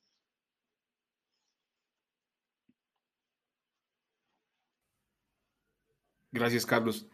Gracias, 6.31 6.65
Carlos. 6.65 7.07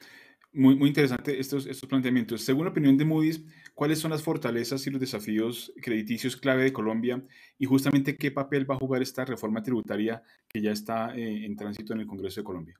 Muy, 0.58 0.88
interesante 0.88 1.38
estos, 1.38 1.66
estos 1.66 1.88
planteamientos. 1.88 2.42
Según 2.42 2.64
la 2.64 2.72
opinión 2.72 2.98
de 2.98 3.04
Moody's, 3.04 3.44
¿cuáles 3.74 4.00
son 4.00 4.10
las 4.10 4.24
fortalezas 4.24 4.84
y 4.84 4.90
los 4.90 5.00
desafíos 5.00 5.72
crediticios 5.80 6.36
clave 6.36 6.64
de 6.64 6.72
Colombia 6.72 7.22
y 7.60 7.64
justamente 7.64 8.16
qué 8.16 8.32
papel 8.32 8.68
va 8.68 8.74
a 8.74 8.78
jugar 8.78 9.00
esta 9.00 9.24
reforma 9.24 9.62
tributaria 9.62 10.20
que 10.48 10.60
ya 10.60 10.72
está 10.72 11.14
eh, 11.14 11.46
en 11.46 11.54
tránsito 11.54 11.92
en 11.92 12.00
el 12.00 12.08
Congreso 12.08 12.40
de 12.40 12.44
Colombia? 12.44 12.74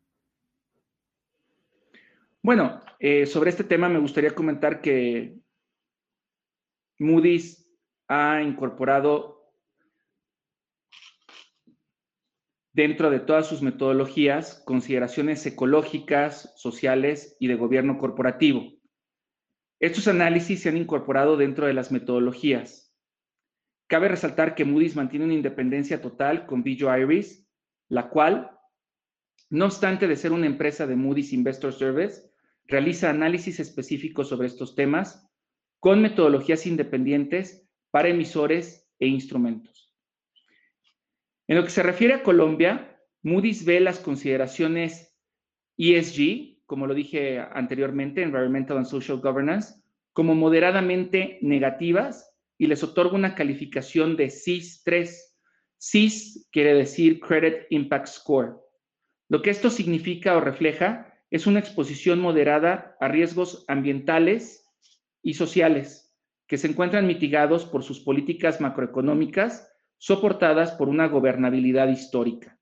Bueno, 2.43 2.81
eh, 2.99 3.27
sobre 3.27 3.51
este 3.51 3.63
tema 3.63 3.89
me 3.89 4.01
gustaría 4.01 4.35
comentar 4.35 4.81
que 4.81 5.39
Moody's 6.99 7.65
ha 8.09 8.43
incorporado 8.43 9.38
dentro 12.79 13.11
de 13.11 13.19
todas 13.19 13.49
sus 13.49 13.61
metodologías 13.61 14.63
consideraciones 14.65 15.45
ecológicas, 15.45 16.53
sociales 16.55 17.37
y 17.41 17.49
de 17.49 17.57
gobierno 17.57 17.99
corporativo. 17.99 18.73
Estos 19.81 20.07
análisis 20.07 20.63
se 20.63 20.69
han 20.69 20.77
incorporado 20.77 21.37
dentro 21.37 21.67
de 21.67 21.75
las 21.75 21.91
metodologías. 21.91 22.97
Cabe 23.89 24.07
resaltar 24.07 24.55
que 24.55 24.65
Moody's 24.65 24.95
mantiene 24.95 25.25
una 25.25 25.35
independencia 25.35 26.01
total 26.01 26.47
con 26.47 26.63
Billo 26.63 26.97
Iris, 26.97 27.51
la 27.89 28.11
cual, 28.11 28.57
no 29.51 29.65
obstante 29.65 30.07
de 30.07 30.15
ser 30.15 30.31
una 30.31 30.47
empresa 30.47 30.87
de 30.87 30.95
Moody's 30.95 31.33
Investor 31.33 31.73
Service, 31.73 32.31
realiza 32.65 33.11
análisis 33.11 33.59
específicos 33.59 34.29
sobre 34.29 34.47
estos 34.47 34.77
temas 34.77 35.29
con 35.81 36.01
metodologías 36.01 36.65
independientes 36.65 37.69
para 37.91 38.09
emisores 38.09 38.89
e 39.01 39.09
instrumentos. 39.09 39.88
En 41.49 41.57
lo 41.57 41.65
que 41.65 41.71
se 41.71 41.83
refiere 41.83 42.13
a 42.13 42.23
Colombia, 42.23 43.01
Moody's 43.23 43.65
ve 43.65 43.81
las 43.81 43.99
consideraciones 43.99 45.19
ESG, 45.79 46.65
como 46.67 46.87
lo 46.87 46.93
dije 46.93 47.41
anteriormente, 47.41 48.23
Environmental 48.23 48.77
and 48.77 48.87
Social 48.87 49.19
Governance, 49.19 49.75
como 50.13 50.35
moderadamente 50.35 51.39
negativas 51.41 52.37
y 52.59 52.67
les 52.67 52.85
otorga 52.85 53.17
una 53.17 53.35
calificación 53.35 54.17
de 54.17 54.29
CIS 54.29 54.83
3. 54.85 55.37
CIS 55.79 56.49
quiere 56.53 56.75
decir 56.75 57.19
Credit 57.19 57.67
Impact 57.71 58.09
Score. 58.09 58.57
Lo 59.31 59.41
que 59.41 59.51
esto 59.51 59.71
significa 59.71 60.37
o 60.37 60.41
refleja 60.41 61.15
es 61.31 61.47
una 61.47 61.61
exposición 61.61 62.21
moderada 62.21 62.97
a 63.01 63.09
riesgos 63.09 63.65
ambientales 63.69 64.67
y 65.23 65.35
sociales 65.35 66.15
que 66.47 66.59
se 66.59 66.67
encuentran 66.67 67.07
mitigados 67.07 67.65
por 67.65 67.83
sus 67.83 68.01
políticas 68.01 68.61
macroeconómicas 68.61 69.71
soportadas 69.99 70.73
por 70.73 70.89
una 70.89 71.09
gobernabilidad 71.09 71.89
histórica. 71.89 72.59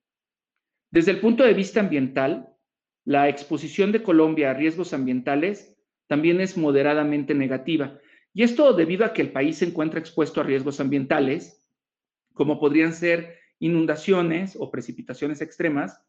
Desde 0.90 1.12
el 1.12 1.20
punto 1.20 1.44
de 1.44 1.54
vista 1.54 1.80
ambiental, 1.80 2.54
la 3.04 3.28
exposición 3.28 3.92
de 3.92 4.02
Colombia 4.02 4.50
a 4.50 4.54
riesgos 4.54 4.92
ambientales 4.92 5.76
también 6.08 6.40
es 6.40 6.56
moderadamente 6.56 7.34
negativa. 7.34 7.98
Y 8.32 8.42
esto 8.42 8.72
debido 8.72 9.04
a 9.04 9.12
que 9.12 9.22
el 9.22 9.32
país 9.32 9.58
se 9.58 9.66
encuentra 9.66 10.00
expuesto 10.00 10.40
a 10.40 10.44
riesgos 10.44 10.80
ambientales, 10.80 11.70
como 12.32 12.58
podrían 12.58 12.92
ser 12.92 13.36
inundaciones 13.58 14.56
o 14.58 14.70
precipitaciones 14.70 15.40
extremas, 15.40 16.02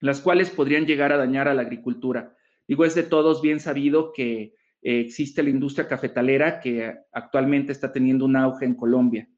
las 0.00 0.20
cuales 0.20 0.50
podrían 0.50 0.86
llegar 0.86 1.12
a 1.12 1.16
dañar 1.16 1.48
a 1.48 1.54
la 1.54 1.62
agricultura. 1.62 2.36
Digo, 2.68 2.84
es 2.84 2.94
de 2.94 3.02
todos 3.02 3.42
bien 3.42 3.60
sabido 3.60 4.12
que 4.12 4.54
eh, 4.82 5.00
existe 5.00 5.42
la 5.42 5.50
industria 5.50 5.88
cafetalera 5.88 6.60
que 6.60 6.94
actualmente 7.12 7.72
está 7.72 7.92
teniendo 7.92 8.24
un 8.24 8.36
auge 8.36 8.64
en 8.64 8.74
Colombia. 8.74 9.28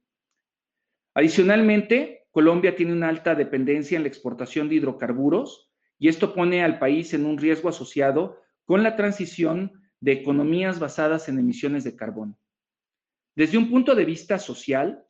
Adicionalmente, 1.16 2.26
Colombia 2.30 2.76
tiene 2.76 2.92
una 2.92 3.08
alta 3.08 3.35
dependencia 3.35 3.96
en 3.96 4.02
la 4.02 4.08
exportación 4.08 4.68
de 4.68 4.75
hidrocarburos 4.75 5.73
y 5.99 6.08
esto 6.08 6.35
pone 6.35 6.62
al 6.62 6.78
país 6.78 7.14
en 7.14 7.25
un 7.25 7.38
riesgo 7.38 7.70
asociado 7.70 8.38
con 8.66 8.82
la 8.82 8.96
transición 8.96 9.73
de 9.99 10.12
economías 10.12 10.78
basadas 10.78 11.30
en 11.30 11.38
emisiones 11.38 11.85
de 11.85 11.96
carbono. 11.96 12.38
Desde 13.35 13.56
un 13.56 13.70
punto 13.70 13.94
de 13.94 14.04
vista 14.04 14.38
social, 14.38 15.06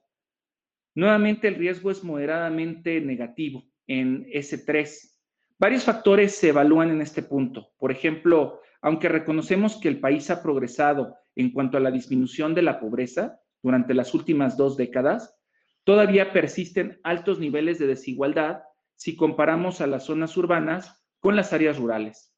nuevamente 0.95 1.49
el 1.49 1.57
riesgo 1.57 1.91
es 1.91 2.05
moderadamente 2.05 3.01
negativo 3.01 3.65
en 3.89 4.27
S3. 4.27 5.13
Varios 5.59 5.83
factores 5.83 6.37
se 6.37 6.51
evalúan 6.51 6.91
en 6.91 7.03
este 7.03 7.25
punto. 7.25 7.73
Por 7.79 7.91
ejemplo, 7.91 8.61
aunque 8.81 9.09
reconocemos 9.09 9.81
que 9.81 9.89
el 9.89 9.99
país 9.99 10.31
ha 10.31 10.41
progresado 10.41 11.17
en 11.35 11.51
cuanto 11.51 11.77
a 11.77 11.81
la 11.81 11.91
disminución 11.91 12.55
de 12.55 12.63
la 12.63 12.79
pobreza 12.79 13.41
durante 13.61 13.93
las 13.93 14.15
últimas 14.15 14.57
dos 14.57 14.77
décadas, 14.77 15.36
Todavía 15.87 16.33
persisten 16.33 16.99
altos 17.05 17.39
niveles 17.39 17.79
de 17.79 17.87
desigualdad 17.87 18.65
si 18.97 19.15
comparamos 19.15 19.81
a 19.81 19.87
las 19.87 20.05
zonas 20.05 20.37
urbanas 20.37 21.01
con 21.21 21.37
las 21.37 21.53
áreas 21.53 21.79
rurales, 21.79 22.35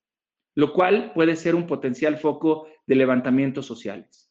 lo 0.55 0.75
cual 0.75 1.12
puede 1.14 1.35
ser 1.35 1.55
un 1.55 1.67
potencial 1.67 2.19
foco 2.19 2.69
de 2.87 2.97
levantamientos 2.97 3.64
sociales. 3.64 4.31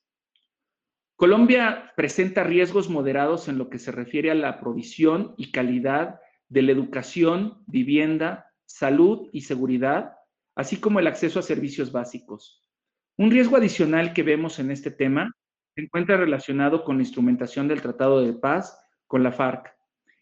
Colombia 1.16 1.94
presenta 1.96 2.44
riesgos 2.44 2.92
moderados 2.92 3.48
en 3.48 3.58
lo 3.58 3.72
que 3.72 3.80
se 3.80 3.92
refiere 3.92 4.30
a 4.30 4.36
la 4.36 4.60
provisión 4.60 5.34
y 5.36 5.52
calidad 5.52 6.20
de 6.48 6.62
la 6.62 6.74
educación, 6.74 7.64
vivienda, 7.66 8.54
salud 8.66 9.30
y 9.34 9.42
seguridad, 9.42 10.14
así 10.54 10.80
como 10.80 11.00
el 11.00 11.08
acceso 11.08 11.40
a 11.40 11.42
servicios 11.42 11.92
básicos. 11.92 12.70
Un 13.18 13.32
riesgo 13.32 13.58
adicional 13.58 14.14
que 14.14 14.22
vemos 14.22 14.60
en 14.60 14.70
este 14.70 14.92
tema 14.92 15.36
se 15.74 15.82
encuentra 15.82 16.18
relacionado 16.18 16.84
con 16.84 16.98
la 16.98 17.04
instrumentación 17.04 17.68
del 17.68 17.82
Tratado 17.82 18.22
de 18.22 18.34
Paz 18.34 18.78
con 19.08 19.24
la 19.24 19.32
FARC. 19.32 19.74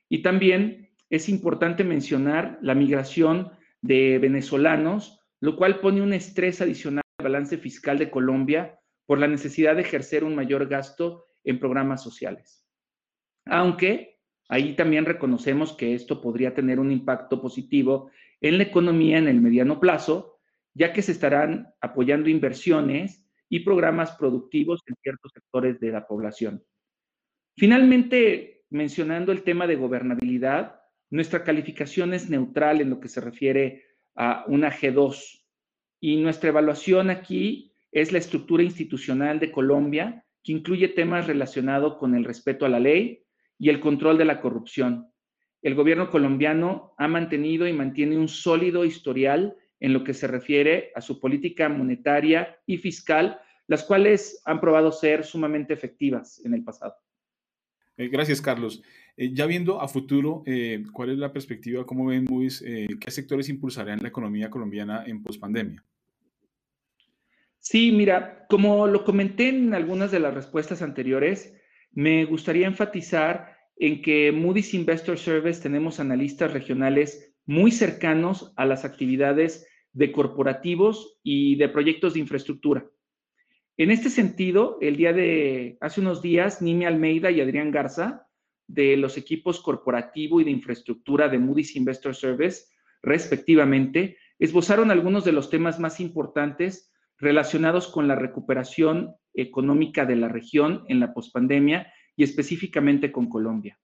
Y 0.09 0.21
también 0.21 0.89
es 1.09 1.29
importante 1.29 1.83
mencionar 1.83 2.57
la 2.61 2.75
migración 2.75 3.51
de 3.81 4.19
venezolanos, 4.19 5.19
lo 5.39 5.55
cual 5.55 5.79
pone 5.79 6.01
un 6.01 6.13
estrés 6.13 6.61
adicional 6.61 7.03
al 7.17 7.23
balance 7.23 7.57
fiscal 7.57 7.97
de 7.99 8.09
Colombia 8.09 8.79
por 9.05 9.19
la 9.19 9.27
necesidad 9.27 9.75
de 9.75 9.81
ejercer 9.81 10.23
un 10.23 10.35
mayor 10.35 10.67
gasto 10.67 11.25
en 11.43 11.59
programas 11.59 12.01
sociales. 12.01 12.65
Aunque 13.45 14.19
ahí 14.49 14.75
también 14.75 15.05
reconocemos 15.05 15.73
que 15.73 15.93
esto 15.93 16.21
podría 16.21 16.53
tener 16.53 16.79
un 16.79 16.91
impacto 16.91 17.41
positivo 17.41 18.09
en 18.41 18.57
la 18.57 18.63
economía 18.63 19.17
en 19.17 19.27
el 19.27 19.41
mediano 19.41 19.79
plazo, 19.79 20.39
ya 20.73 20.91
que 20.91 21.01
se 21.01 21.11
estarán 21.11 21.67
apoyando 21.81 22.29
inversiones 22.29 23.25
y 23.49 23.59
programas 23.59 24.11
productivos 24.17 24.81
en 24.87 24.95
ciertos 25.01 25.31
sectores 25.33 25.79
de 25.79 25.91
la 25.91 26.07
población. 26.07 26.63
Finalmente, 27.57 28.54
mencionando 28.69 29.31
el 29.31 29.43
tema 29.43 29.67
de 29.67 29.75
gobernabilidad, 29.75 30.81
nuestra 31.09 31.43
calificación 31.43 32.13
es 32.13 32.29
neutral 32.29 32.81
en 32.81 32.89
lo 32.89 32.99
que 32.99 33.07
se 33.07 33.21
refiere 33.21 33.83
a 34.15 34.45
una 34.47 34.71
G2 34.71 35.45
y 35.99 36.17
nuestra 36.17 36.49
evaluación 36.49 37.09
aquí 37.09 37.71
es 37.91 38.11
la 38.11 38.19
estructura 38.19 38.63
institucional 38.63 39.39
de 39.39 39.51
Colombia, 39.51 40.25
que 40.43 40.51
incluye 40.51 40.89
temas 40.89 41.27
relacionados 41.27 41.97
con 41.97 42.13
el 42.13 42.25
respeto 42.25 42.65
a 42.65 42.69
la 42.69 42.79
ley 42.79 43.23
y 43.57 43.69
el 43.69 43.79
control 43.79 44.17
de 44.17 44.25
la 44.25 44.41
corrupción. 44.41 45.11
El 45.61 45.73
gobierno 45.73 46.11
colombiano 46.11 46.93
ha 46.97 47.07
mantenido 47.07 47.67
y 47.67 47.73
mantiene 47.73 48.17
un 48.17 48.27
sólido 48.27 48.85
historial 48.85 49.55
en 49.79 49.93
lo 49.93 50.03
que 50.03 50.13
se 50.13 50.27
refiere 50.27 50.91
a 50.93 51.01
su 51.01 51.19
política 51.19 51.69
monetaria 51.69 52.59
y 52.65 52.77
fiscal, 52.77 53.39
las 53.67 53.83
cuales 53.83 54.41
han 54.45 54.61
probado 54.61 54.91
ser 54.91 55.23
sumamente 55.23 55.73
efectivas 55.73 56.39
en 56.45 56.53
el 56.53 56.63
pasado. 56.63 56.95
Eh, 57.97 58.09
gracias, 58.09 58.41
Carlos. 58.41 58.83
Eh, 59.15 59.31
ya 59.33 59.45
viendo 59.45 59.81
a 59.81 59.87
futuro, 59.87 60.43
eh, 60.45 60.83
¿cuál 60.91 61.11
es 61.11 61.17
la 61.17 61.31
perspectiva? 61.31 61.85
¿Cómo 61.85 62.05
ven 62.05 62.25
Moody's? 62.29 62.61
¿Qué 62.61 63.11
sectores 63.11 63.49
impulsarán 63.49 64.01
la 64.01 64.09
economía 64.09 64.49
colombiana 64.49 65.03
en 65.05 65.23
pospandemia? 65.23 65.83
Sí, 67.59 67.91
mira, 67.91 68.45
como 68.49 68.87
lo 68.87 69.03
comenté 69.03 69.49
en 69.49 69.73
algunas 69.73 70.11
de 70.11 70.19
las 70.19 70.33
respuestas 70.33 70.81
anteriores, 70.81 71.55
me 71.91 72.25
gustaría 72.25 72.67
enfatizar 72.67 73.55
en 73.77 74.01
que 74.01 74.31
Moody's 74.31 74.73
Investor 74.73 75.17
Service 75.17 75.61
tenemos 75.61 75.99
analistas 75.99 76.53
regionales 76.53 77.33
muy 77.45 77.71
cercanos 77.71 78.53
a 78.55 78.65
las 78.65 78.85
actividades 78.85 79.67
de 79.93 80.11
corporativos 80.11 81.19
y 81.23 81.55
de 81.55 81.69
proyectos 81.69 82.13
de 82.13 82.19
infraestructura. 82.19 82.85
En 83.77 83.91
este 83.91 84.09
sentido, 84.09 84.77
el 84.79 84.95
día 84.95 85.11
de 85.11 85.77
hace 85.81 85.99
unos 85.99 86.21
días, 86.21 86.61
Nimi 86.61 86.85
Almeida 86.85 87.29
y 87.29 87.41
Adrián 87.41 87.71
Garza, 87.71 88.25
de 88.67 88.95
los 88.95 89.17
equipos 89.17 89.59
corporativo 89.59 90.39
y 90.39 90.45
de 90.45 90.51
infraestructura 90.51 91.27
de 91.27 91.39
Moody's 91.39 91.75
Investor 91.75 92.15
Service, 92.15 92.67
respectivamente, 93.03 94.17
esbozaron 94.39 94.91
algunos 94.91 95.25
de 95.25 95.33
los 95.33 95.49
temas 95.49 95.77
más 95.79 95.99
importantes 95.99 96.93
relacionados 97.17 97.87
con 97.89 98.07
la 98.07 98.15
recuperación 98.15 99.15
económica 99.33 100.05
de 100.05 100.15
la 100.15 100.29
región 100.29 100.85
en 100.87 101.01
la 101.01 101.13
pospandemia 101.13 101.91
y 102.15 102.23
específicamente 102.23 103.11
con 103.11 103.27
Colombia. 103.27 103.77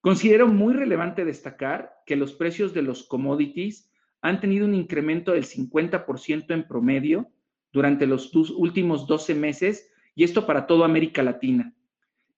Considero 0.00 0.48
muy 0.48 0.74
relevante 0.74 1.24
destacar 1.24 1.92
que 2.04 2.16
los 2.16 2.34
precios 2.34 2.74
de 2.74 2.82
los 2.82 3.06
commodities 3.06 3.92
han 4.22 4.40
tenido 4.40 4.66
un 4.66 4.74
incremento 4.74 5.32
del 5.32 5.44
50% 5.44 6.52
en 6.52 6.66
promedio 6.66 7.30
durante 7.74 8.06
los 8.06 8.32
últimos 8.34 9.06
12 9.08 9.34
meses 9.34 9.90
y 10.14 10.22
esto 10.22 10.46
para 10.46 10.66
toda 10.66 10.86
América 10.86 11.24
Latina. 11.24 11.74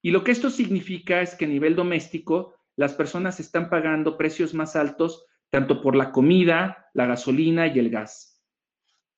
Y 0.00 0.10
lo 0.10 0.24
que 0.24 0.32
esto 0.32 0.48
significa 0.48 1.20
es 1.20 1.34
que 1.34 1.44
a 1.44 1.48
nivel 1.48 1.76
doméstico 1.76 2.54
las 2.74 2.94
personas 2.94 3.38
están 3.38 3.68
pagando 3.68 4.16
precios 4.16 4.54
más 4.54 4.74
altos 4.76 5.26
tanto 5.50 5.82
por 5.82 5.94
la 5.94 6.10
comida, 6.10 6.88
la 6.94 7.06
gasolina 7.06 7.66
y 7.66 7.78
el 7.78 7.90
gas. 7.90 8.42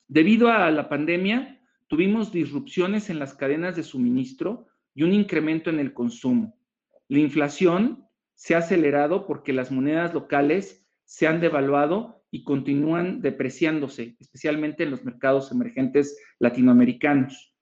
Debido 0.09 0.49
a 0.49 0.71
la 0.73 0.89
pandemia, 0.89 1.63
tuvimos 1.87 2.33
disrupciones 2.33 3.11
en 3.11 3.21
las 3.21 3.35
cadenas 3.35 3.77
de 3.77 3.85
suministro 3.85 4.67
y 4.95 5.05
un 5.05 5.13
incremento 5.13 5.71
en 5.71 5.79
el 5.79 5.95
consumo. 5.95 6.59
La 7.07 7.21
inflación 7.21 8.07
se 8.35 8.57
ha 8.57 8.59
acelerado 8.59 9.25
porque 9.25 9.53
las 9.53 9.71
monedas 9.71 10.13
locales 10.15 10.85
se 11.05 11.29
han 11.29 11.41
devaluado 11.41 12.18
y 12.31 12.45
continúan 12.45 13.21
depreciándose, 13.21 14.17
especialmente 14.19 14.85
en 14.85 14.91
los 14.91 15.05
mercados 15.05 15.51
emergentes 15.51 16.19
latinoamericanos. 16.39 17.55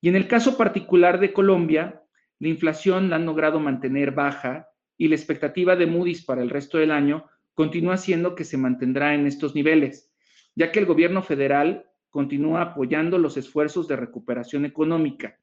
Y 0.00 0.08
en 0.08 0.16
el 0.16 0.28
caso 0.28 0.56
particular 0.56 1.20
de 1.20 1.32
Colombia, 1.32 2.02
la 2.38 2.48
inflación 2.48 3.10
la 3.10 3.16
han 3.16 3.26
logrado 3.26 3.60
mantener 3.60 4.12
baja 4.12 4.68
y 4.96 5.08
la 5.08 5.16
expectativa 5.16 5.76
de 5.76 5.86
Moody's 5.86 6.24
para 6.24 6.42
el 6.42 6.50
resto 6.50 6.78
del 6.78 6.90
año 6.90 7.26
continúa 7.54 7.96
siendo 7.96 8.34
que 8.34 8.44
se 8.44 8.58
mantendrá 8.58 9.14
en 9.14 9.26
estos 9.26 9.54
niveles, 9.54 10.12
ya 10.54 10.72
que 10.72 10.78
el 10.78 10.86
gobierno 10.86 11.22
federal 11.22 11.90
continúa 12.10 12.62
apoyando 12.62 13.18
los 13.18 13.36
esfuerzos 13.36 13.88
de 13.88 13.96
recuperación 13.96 14.64
económica, 14.64 15.38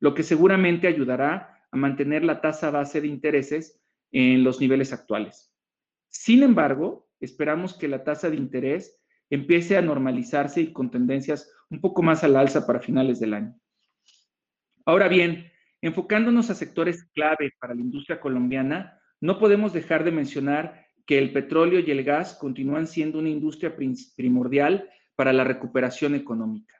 lo 0.00 0.14
que 0.14 0.22
seguramente 0.22 0.86
ayudará 0.86 1.64
a 1.70 1.76
mantener 1.76 2.24
la 2.24 2.40
tasa 2.40 2.70
base 2.70 3.00
de 3.00 3.08
intereses 3.08 3.80
en 4.12 4.44
los 4.44 4.60
niveles 4.60 4.92
actuales. 4.92 5.52
Sin 6.08 6.42
embargo, 6.42 7.05
esperamos 7.20 7.74
que 7.74 7.88
la 7.88 8.04
tasa 8.04 8.30
de 8.30 8.36
interés 8.36 9.00
empiece 9.30 9.76
a 9.76 9.82
normalizarse 9.82 10.60
y 10.60 10.72
con 10.72 10.90
tendencias 10.90 11.52
un 11.70 11.80
poco 11.80 12.02
más 12.02 12.22
al 12.24 12.36
alza 12.36 12.66
para 12.66 12.80
finales 12.80 13.18
del 13.20 13.34
año. 13.34 13.58
Ahora 14.84 15.08
bien, 15.08 15.50
enfocándonos 15.80 16.50
a 16.50 16.54
sectores 16.54 17.04
clave 17.12 17.52
para 17.60 17.74
la 17.74 17.80
industria 17.80 18.20
colombiana, 18.20 19.00
no 19.20 19.38
podemos 19.38 19.72
dejar 19.72 20.04
de 20.04 20.12
mencionar 20.12 20.86
que 21.06 21.18
el 21.18 21.32
petróleo 21.32 21.80
y 21.80 21.90
el 21.90 22.04
gas 22.04 22.34
continúan 22.34 22.86
siendo 22.86 23.18
una 23.18 23.30
industria 23.30 23.74
primordial 24.16 24.88
para 25.14 25.32
la 25.32 25.44
recuperación 25.44 26.14
económica. 26.14 26.74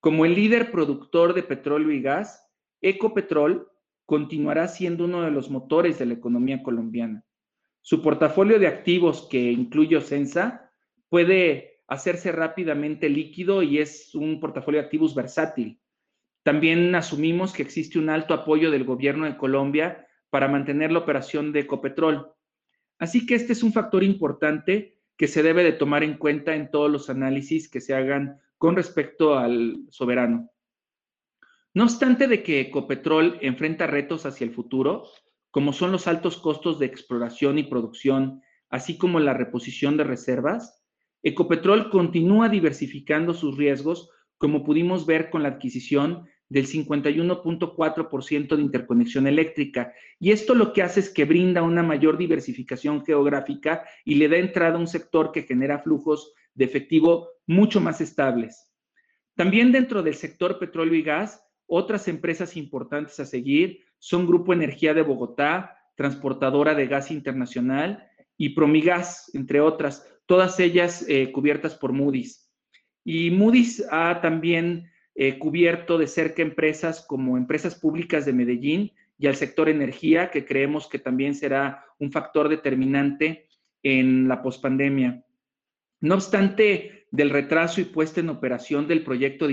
Como 0.00 0.24
el 0.24 0.34
líder 0.34 0.70
productor 0.70 1.34
de 1.34 1.42
petróleo 1.42 1.90
y 1.90 2.02
gas, 2.02 2.46
Ecopetrol 2.82 3.66
continuará 4.04 4.68
siendo 4.68 5.06
uno 5.06 5.22
de 5.22 5.30
los 5.30 5.50
motores 5.50 5.98
de 5.98 6.06
la 6.06 6.14
economía 6.14 6.62
colombiana. 6.62 7.24
Su 7.86 8.00
portafolio 8.00 8.58
de 8.58 8.66
activos, 8.66 9.28
que 9.30 9.52
incluye 9.52 9.98
Ocensa, 9.98 10.72
puede 11.10 11.82
hacerse 11.86 12.32
rápidamente 12.32 13.10
líquido 13.10 13.62
y 13.62 13.78
es 13.78 14.14
un 14.14 14.40
portafolio 14.40 14.80
de 14.80 14.86
activos 14.86 15.14
versátil. 15.14 15.82
También 16.42 16.94
asumimos 16.94 17.52
que 17.52 17.60
existe 17.60 17.98
un 17.98 18.08
alto 18.08 18.32
apoyo 18.32 18.70
del 18.70 18.84
gobierno 18.84 19.26
de 19.26 19.36
Colombia 19.36 20.06
para 20.30 20.48
mantener 20.48 20.92
la 20.92 21.00
operación 21.00 21.52
de 21.52 21.60
Ecopetrol. 21.60 22.32
Así 22.98 23.26
que 23.26 23.34
este 23.34 23.52
es 23.52 23.62
un 23.62 23.74
factor 23.74 24.02
importante 24.02 24.96
que 25.18 25.28
se 25.28 25.42
debe 25.42 25.62
de 25.62 25.72
tomar 25.72 26.02
en 26.04 26.16
cuenta 26.16 26.54
en 26.54 26.70
todos 26.70 26.90
los 26.90 27.10
análisis 27.10 27.68
que 27.68 27.82
se 27.82 27.94
hagan 27.94 28.40
con 28.56 28.76
respecto 28.76 29.36
al 29.36 29.84
soberano. 29.90 30.50
No 31.74 31.82
obstante 31.84 32.28
de 32.28 32.42
que 32.42 32.62
Ecopetrol 32.62 33.36
enfrenta 33.42 33.86
retos 33.86 34.24
hacia 34.24 34.46
el 34.46 34.54
futuro, 34.54 35.04
como 35.54 35.72
son 35.72 35.92
los 35.92 36.08
altos 36.08 36.36
costos 36.36 36.80
de 36.80 36.86
exploración 36.86 37.58
y 37.58 37.62
producción, 37.62 38.42
así 38.70 38.98
como 38.98 39.20
la 39.20 39.34
reposición 39.34 39.96
de 39.96 40.02
reservas, 40.02 40.84
Ecopetrol 41.22 41.90
continúa 41.90 42.48
diversificando 42.48 43.34
sus 43.34 43.56
riesgos, 43.56 44.10
como 44.36 44.64
pudimos 44.64 45.06
ver 45.06 45.30
con 45.30 45.44
la 45.44 45.50
adquisición 45.50 46.26
del 46.48 46.66
51.4% 46.66 48.56
de 48.56 48.62
interconexión 48.62 49.28
eléctrica. 49.28 49.92
Y 50.18 50.32
esto 50.32 50.56
lo 50.56 50.72
que 50.72 50.82
hace 50.82 50.98
es 50.98 51.08
que 51.08 51.24
brinda 51.24 51.62
una 51.62 51.84
mayor 51.84 52.18
diversificación 52.18 53.04
geográfica 53.04 53.84
y 54.04 54.16
le 54.16 54.28
da 54.28 54.38
entrada 54.38 54.74
a 54.74 54.80
un 54.80 54.88
sector 54.88 55.30
que 55.30 55.44
genera 55.44 55.78
flujos 55.78 56.34
de 56.54 56.64
efectivo 56.64 57.28
mucho 57.46 57.80
más 57.80 58.00
estables. 58.00 58.74
También 59.36 59.70
dentro 59.70 60.02
del 60.02 60.14
sector 60.14 60.58
petróleo 60.58 60.96
y 60.96 61.02
gas, 61.02 61.43
otras 61.66 62.08
empresas 62.08 62.56
importantes 62.56 63.18
a 63.20 63.26
seguir 63.26 63.80
son 63.98 64.26
Grupo 64.26 64.52
Energía 64.52 64.94
de 64.94 65.02
Bogotá, 65.02 65.76
Transportadora 65.96 66.74
de 66.74 66.86
Gas 66.86 67.10
Internacional 67.10 68.06
y 68.36 68.50
Promigas, 68.50 69.30
entre 69.34 69.60
otras, 69.60 70.06
todas 70.26 70.58
ellas 70.60 71.04
eh, 71.08 71.30
cubiertas 71.32 71.74
por 71.74 71.92
Moody's. 71.92 72.50
Y 73.04 73.30
Moody's 73.30 73.84
ha 73.90 74.20
también 74.20 74.90
eh, 75.14 75.38
cubierto 75.38 75.98
de 75.98 76.06
cerca 76.06 76.42
empresas 76.42 77.04
como 77.06 77.36
empresas 77.36 77.74
públicas 77.74 78.24
de 78.24 78.32
Medellín 78.32 78.92
y 79.18 79.26
al 79.26 79.36
sector 79.36 79.68
energía, 79.68 80.30
que 80.30 80.44
creemos 80.44 80.88
que 80.88 80.98
también 80.98 81.34
será 81.34 81.84
un 81.98 82.10
factor 82.10 82.48
determinante 82.48 83.48
en 83.82 84.26
la 84.26 84.42
pospandemia. 84.42 85.24
No 86.00 86.16
obstante 86.16 87.06
del 87.10 87.30
retraso 87.30 87.80
y 87.80 87.84
puesta 87.84 88.20
en 88.20 88.28
operación 88.28 88.88
del 88.88 89.04
proyecto 89.04 89.46
de 89.46 89.52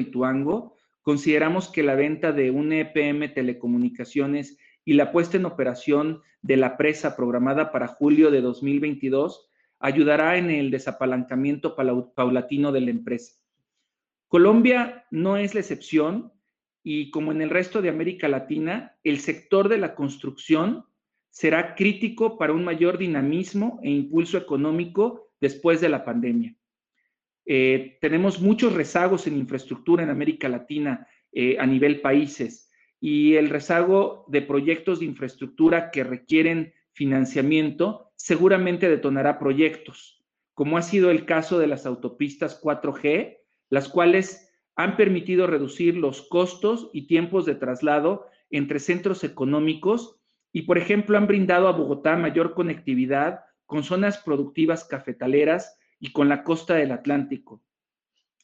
consideramos 1.01 1.69
que 1.69 1.83
la 1.83 1.95
venta 1.95 2.31
de 2.31 2.51
un 2.51 2.71
EPM 2.73 3.33
Telecomunicaciones 3.33 4.57
y 4.85 4.93
la 4.93 5.11
puesta 5.11 5.37
en 5.37 5.45
operación 5.45 6.21
de 6.41 6.57
la 6.57 6.77
presa 6.77 7.15
programada 7.15 7.71
para 7.71 7.87
julio 7.87 8.31
de 8.31 8.41
2022 8.41 9.49
ayudará 9.79 10.37
en 10.37 10.49
el 10.49 10.71
desapalancamiento 10.71 11.75
paulatino 11.75 12.71
de 12.71 12.81
la 12.81 12.91
empresa. 12.91 13.33
Colombia 14.27 15.05
no 15.11 15.37
es 15.37 15.53
la 15.53 15.59
excepción 15.59 16.31
y 16.83 17.11
como 17.11 17.31
en 17.31 17.41
el 17.41 17.49
resto 17.49 17.81
de 17.81 17.89
América 17.89 18.27
Latina, 18.27 18.97
el 19.03 19.19
sector 19.19 19.69
de 19.69 19.77
la 19.77 19.93
construcción 19.93 20.85
será 21.29 21.75
crítico 21.75 22.37
para 22.37 22.53
un 22.53 22.63
mayor 22.63 22.97
dinamismo 22.97 23.79
e 23.83 23.89
impulso 23.89 24.37
económico 24.37 25.31
después 25.39 25.81
de 25.81 25.89
la 25.89 26.05
pandemia. 26.05 26.55
Eh, 27.45 27.97
tenemos 28.01 28.39
muchos 28.39 28.73
rezagos 28.73 29.27
en 29.27 29.37
infraestructura 29.37 30.03
en 30.03 30.09
América 30.09 30.47
Latina 30.47 31.07
eh, 31.31 31.57
a 31.59 31.65
nivel 31.65 32.01
países 32.01 32.71
y 32.99 33.35
el 33.35 33.49
rezago 33.49 34.25
de 34.27 34.41
proyectos 34.41 34.99
de 34.99 35.05
infraestructura 35.05 35.89
que 35.91 36.03
requieren 36.03 36.73
financiamiento 36.93 38.11
seguramente 38.15 38.89
detonará 38.89 39.39
proyectos, 39.39 40.23
como 40.53 40.77
ha 40.77 40.83
sido 40.83 41.09
el 41.09 41.25
caso 41.25 41.57
de 41.57 41.67
las 41.67 41.85
autopistas 41.85 42.61
4G, 42.61 43.39
las 43.69 43.89
cuales 43.89 44.51
han 44.75 44.97
permitido 44.97 45.47
reducir 45.47 45.97
los 45.97 46.21
costos 46.23 46.89
y 46.93 47.07
tiempos 47.07 47.45
de 47.45 47.55
traslado 47.55 48.27
entre 48.51 48.79
centros 48.79 49.23
económicos 49.23 50.19
y, 50.53 50.63
por 50.63 50.77
ejemplo, 50.77 51.17
han 51.17 51.27
brindado 51.27 51.67
a 51.67 51.71
Bogotá 51.71 52.15
mayor 52.17 52.53
conectividad 52.53 53.41
con 53.65 53.83
zonas 53.83 54.17
productivas 54.19 54.83
cafetaleras 54.83 55.77
y 56.01 56.11
con 56.11 56.27
la 56.27 56.43
costa 56.43 56.75
del 56.75 56.91
Atlántico. 56.91 57.63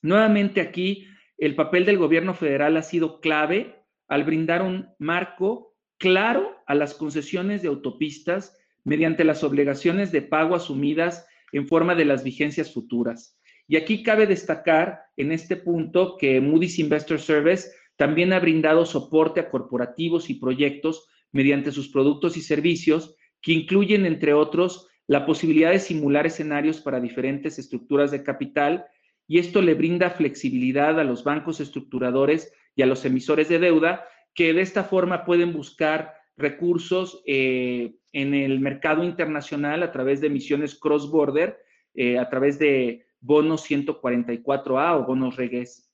Nuevamente 0.01 0.61
aquí, 0.61 1.07
el 1.37 1.55
papel 1.55 1.85
del 1.85 1.97
gobierno 1.97 2.33
federal 2.33 2.77
ha 2.77 2.83
sido 2.83 3.19
clave 3.19 3.83
al 4.07 4.23
brindar 4.23 4.61
un 4.61 4.89
marco 4.99 5.75
claro 5.97 6.55
a 6.67 6.75
las 6.75 6.93
concesiones 6.93 7.61
de 7.63 7.67
autopistas 7.67 8.55
mediante 8.83 9.23
las 9.23 9.43
obligaciones 9.43 10.11
de 10.11 10.21
pago 10.21 10.55
asumidas 10.55 11.27
en 11.51 11.67
forma 11.67 11.95
de 11.95 12.05
las 12.05 12.23
vigencias 12.23 12.73
futuras. 12.73 13.37
Y 13.67 13.75
aquí 13.75 14.03
cabe 14.03 14.27
destacar 14.27 15.01
en 15.17 15.31
este 15.31 15.57
punto 15.57 16.15
que 16.17 16.39
Moody's 16.39 16.79
Investor 16.79 17.19
Service 17.19 17.69
también 17.97 18.31
ha 18.31 18.39
brindado 18.39 18.85
soporte 18.85 19.39
a 19.39 19.49
corporativos 19.49 20.29
y 20.29 20.35
proyectos 20.35 21.07
mediante 21.31 21.71
sus 21.71 21.89
productos 21.89 22.37
y 22.37 22.41
servicios 22.41 23.15
que 23.41 23.51
incluyen, 23.51 24.05
entre 24.05 24.33
otros, 24.33 24.87
la 25.07 25.25
posibilidad 25.25 25.71
de 25.71 25.79
simular 25.79 26.27
escenarios 26.27 26.81
para 26.81 26.99
diferentes 26.99 27.57
estructuras 27.57 28.11
de 28.11 28.23
capital 28.23 28.85
y 29.27 29.39
esto 29.39 29.61
le 29.61 29.73
brinda 29.73 30.11
flexibilidad 30.11 30.99
a 30.99 31.03
los 31.03 31.23
bancos 31.23 31.59
estructuradores 31.59 32.53
y 32.75 32.81
a 32.81 32.85
los 32.85 33.03
emisores 33.05 33.49
de 33.49 33.59
deuda 33.59 34.05
que 34.33 34.53
de 34.53 34.61
esta 34.61 34.83
forma 34.83 35.25
pueden 35.25 35.51
buscar 35.53 36.13
recursos 36.37 37.23
eh, 37.25 37.95
en 38.13 38.33
el 38.33 38.59
mercado 38.59 39.03
internacional 39.03 39.81
a 39.81 39.91
través 39.91 40.21
de 40.21 40.27
emisiones 40.27 40.75
cross-border, 40.75 41.57
eh, 41.95 42.19
a 42.19 42.29
través 42.29 42.59
de 42.59 43.05
bonos 43.19 43.69
144A 43.69 44.97
o 44.97 45.05
bonos 45.05 45.35
regues. 45.35 45.91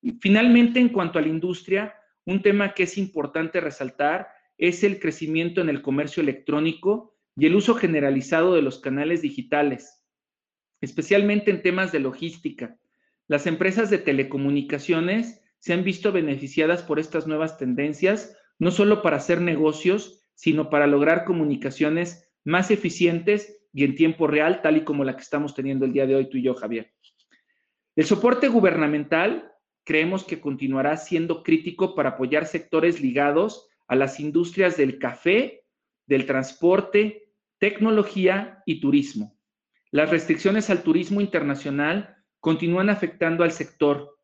Y 0.00 0.12
finalmente, 0.12 0.78
en 0.78 0.90
cuanto 0.90 1.18
a 1.18 1.22
la 1.22 1.28
industria, 1.28 1.94
un 2.24 2.40
tema 2.40 2.72
que 2.74 2.84
es 2.84 2.96
importante 2.96 3.60
resaltar 3.60 4.28
es 4.56 4.84
el 4.84 5.00
crecimiento 5.00 5.60
en 5.60 5.68
el 5.68 5.82
comercio 5.82 6.22
electrónico 6.22 7.09
y 7.36 7.46
el 7.46 7.54
uso 7.54 7.74
generalizado 7.74 8.54
de 8.54 8.62
los 8.62 8.78
canales 8.78 9.22
digitales, 9.22 10.02
especialmente 10.80 11.50
en 11.50 11.62
temas 11.62 11.92
de 11.92 12.00
logística. 12.00 12.78
Las 13.28 13.46
empresas 13.46 13.90
de 13.90 13.98
telecomunicaciones 13.98 15.42
se 15.58 15.72
han 15.72 15.84
visto 15.84 16.12
beneficiadas 16.12 16.82
por 16.82 16.98
estas 16.98 17.26
nuevas 17.26 17.58
tendencias, 17.58 18.36
no 18.58 18.70
solo 18.70 19.02
para 19.02 19.18
hacer 19.18 19.40
negocios, 19.40 20.22
sino 20.34 20.70
para 20.70 20.86
lograr 20.86 21.24
comunicaciones 21.24 22.30
más 22.44 22.70
eficientes 22.70 23.60
y 23.72 23.84
en 23.84 23.94
tiempo 23.94 24.26
real, 24.26 24.62
tal 24.62 24.78
y 24.78 24.84
como 24.84 25.04
la 25.04 25.16
que 25.16 25.22
estamos 25.22 25.54
teniendo 25.54 25.84
el 25.84 25.92
día 25.92 26.06
de 26.06 26.16
hoy 26.16 26.28
tú 26.28 26.38
y 26.38 26.42
yo, 26.42 26.54
Javier. 26.54 26.92
El 27.94 28.04
soporte 28.06 28.48
gubernamental 28.48 29.52
creemos 29.84 30.24
que 30.24 30.40
continuará 30.40 30.96
siendo 30.96 31.42
crítico 31.42 31.94
para 31.94 32.10
apoyar 32.10 32.46
sectores 32.46 33.00
ligados 33.00 33.68
a 33.86 33.96
las 33.96 34.20
industrias 34.20 34.76
del 34.76 34.98
café, 34.98 35.64
del 36.10 36.26
transporte, 36.26 37.30
tecnología 37.58 38.64
y 38.66 38.80
turismo. 38.80 39.38
Las 39.92 40.10
restricciones 40.10 40.68
al 40.68 40.82
turismo 40.82 41.20
internacional 41.20 42.16
continúan 42.40 42.90
afectando 42.90 43.44
al 43.44 43.52
sector. 43.52 44.18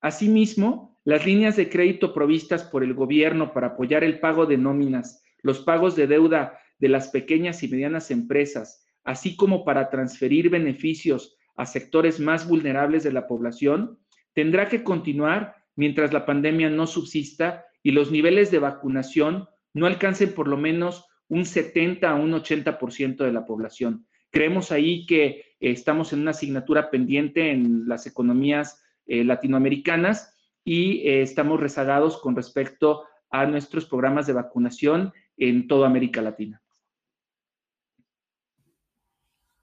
Asimismo, 0.00 0.96
las 1.02 1.26
líneas 1.26 1.56
de 1.56 1.68
crédito 1.68 2.14
provistas 2.14 2.62
por 2.62 2.84
el 2.84 2.94
gobierno 2.94 3.52
para 3.52 3.68
apoyar 3.68 4.04
el 4.04 4.20
pago 4.20 4.46
de 4.46 4.58
nóminas, 4.58 5.24
los 5.42 5.58
pagos 5.58 5.96
de 5.96 6.06
deuda 6.06 6.56
de 6.78 6.88
las 6.88 7.08
pequeñas 7.08 7.64
y 7.64 7.68
medianas 7.68 8.12
empresas, 8.12 8.86
así 9.02 9.34
como 9.34 9.64
para 9.64 9.90
transferir 9.90 10.50
beneficios 10.50 11.36
a 11.56 11.66
sectores 11.66 12.20
más 12.20 12.46
vulnerables 12.48 13.02
de 13.02 13.12
la 13.12 13.26
población, 13.26 13.98
tendrá 14.34 14.68
que 14.68 14.84
continuar 14.84 15.56
mientras 15.74 16.12
la 16.12 16.26
pandemia 16.26 16.70
no 16.70 16.86
subsista 16.86 17.64
y 17.82 17.90
los 17.90 18.12
niveles 18.12 18.52
de 18.52 18.60
vacunación 18.60 19.48
no 19.72 19.86
alcancen 19.86 20.32
por 20.32 20.46
lo 20.46 20.56
menos 20.56 21.04
un 21.34 21.44
70 21.44 22.08
a 22.08 22.14
un 22.14 22.32
80% 22.32 23.24
de 23.24 23.32
la 23.32 23.44
población. 23.44 24.06
Creemos 24.30 24.70
ahí 24.70 25.04
que 25.04 25.26
eh, 25.26 25.44
estamos 25.58 26.12
en 26.12 26.20
una 26.20 26.30
asignatura 26.30 26.90
pendiente 26.90 27.50
en 27.50 27.88
las 27.88 28.06
economías 28.06 28.80
eh, 29.06 29.24
latinoamericanas 29.24 30.32
y 30.64 31.00
eh, 31.08 31.22
estamos 31.22 31.58
rezagados 31.58 32.18
con 32.18 32.36
respecto 32.36 33.02
a 33.30 33.46
nuestros 33.46 33.86
programas 33.86 34.28
de 34.28 34.34
vacunación 34.34 35.12
en 35.36 35.66
toda 35.66 35.88
América 35.88 36.22
Latina. 36.22 36.62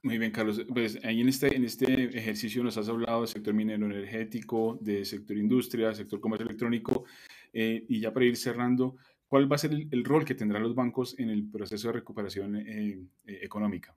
Muy 0.03 0.17
bien, 0.17 0.31
Carlos. 0.31 0.59
Pues 0.67 0.99
ahí 1.03 1.21
en 1.21 1.29
este, 1.29 1.55
en 1.55 1.63
este 1.63 2.17
ejercicio 2.17 2.63
nos 2.63 2.75
has 2.77 2.89
hablado 2.89 3.21
del 3.21 3.29
sector 3.29 3.53
minero 3.53 3.85
energético, 3.85 4.77
del 4.81 5.05
sector 5.05 5.37
industria, 5.37 5.93
sector 5.93 6.19
comercio 6.19 6.47
electrónico, 6.47 7.05
eh, 7.53 7.85
y 7.87 7.99
ya 7.99 8.11
para 8.11 8.25
ir 8.25 8.35
cerrando, 8.35 8.95
¿cuál 9.31 9.49
va 9.49 9.55
a 9.55 9.59
ser 9.59 9.71
el, 9.71 10.03
rol 10.03 10.25
que 10.25 10.35
tendrán 10.35 10.61
los 10.61 10.75
bancos 10.75 11.17
en 11.17 11.29
el 11.29 11.49
proceso 11.49 11.87
de 11.87 11.93
recuperación 11.93 12.57
eh, 12.57 12.99
eh, 13.25 13.39
económica? 13.41 13.95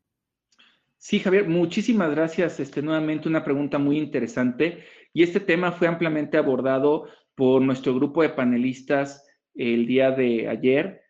Sí, 0.96 1.18
Javier, 1.18 1.48
muchísimas 1.48 2.12
gracias. 2.12 2.60
Este, 2.60 2.80
nuevamente 2.82 3.28
una 3.28 3.42
pregunta 3.42 3.78
muy 3.78 3.98
interesante. 3.98 4.84
Y 5.12 5.24
este 5.24 5.40
tema 5.40 5.72
fue 5.72 5.88
ampliamente 5.88 6.36
abordado 6.36 7.08
por 7.34 7.60
nuestro 7.62 7.96
grupo 7.96 8.22
de 8.22 8.28
panelistas 8.28 9.26
el 9.56 9.86
día 9.86 10.12
de 10.12 10.48
ayer, 10.48 11.02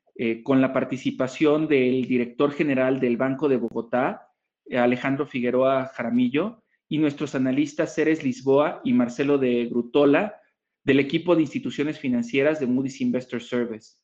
con 0.43 0.61
la 0.61 0.73
participación 0.73 1.67
del 1.69 2.07
director 2.07 2.53
general 2.53 3.01
del 3.01 3.17
Banco 3.17 3.49
de 3.49 3.57
Bogotá, 3.57 4.29
Alejandro 4.71 5.27
Figueroa 5.27 5.87
Jaramillo, 5.95 6.63
y 6.89 6.99
nuestros 6.99 7.35
analistas 7.35 7.95
Ceres 7.95 8.25
Lisboa 8.25 8.81
y 8.85 8.93
Marcelo 8.93 9.39
de 9.39 9.67
Grutola, 9.67 10.41
del 10.83 11.01
equipo 11.01 11.35
de 11.35 11.43
instituciones 11.43 11.99
financieras 11.99 12.59
de 12.61 12.67
Moody's 12.67 13.01
Investor 13.01 13.43
Service. 13.43 13.97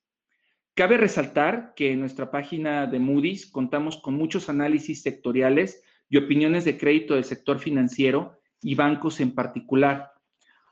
Cabe 0.74 0.96
resaltar 0.96 1.74
que 1.74 1.92
en 1.92 2.00
nuestra 2.00 2.30
página 2.30 2.86
de 2.86 2.98
Moody's 2.98 3.50
contamos 3.50 3.98
con 3.98 4.14
muchos 4.14 4.48
análisis 4.48 5.02
sectoriales 5.02 5.82
y 6.08 6.16
opiniones 6.16 6.64
de 6.64 6.78
crédito 6.78 7.14
del 7.14 7.24
sector 7.24 7.58
financiero 7.58 8.38
y 8.62 8.74
bancos 8.74 9.20
en 9.20 9.34
particular. 9.34 10.12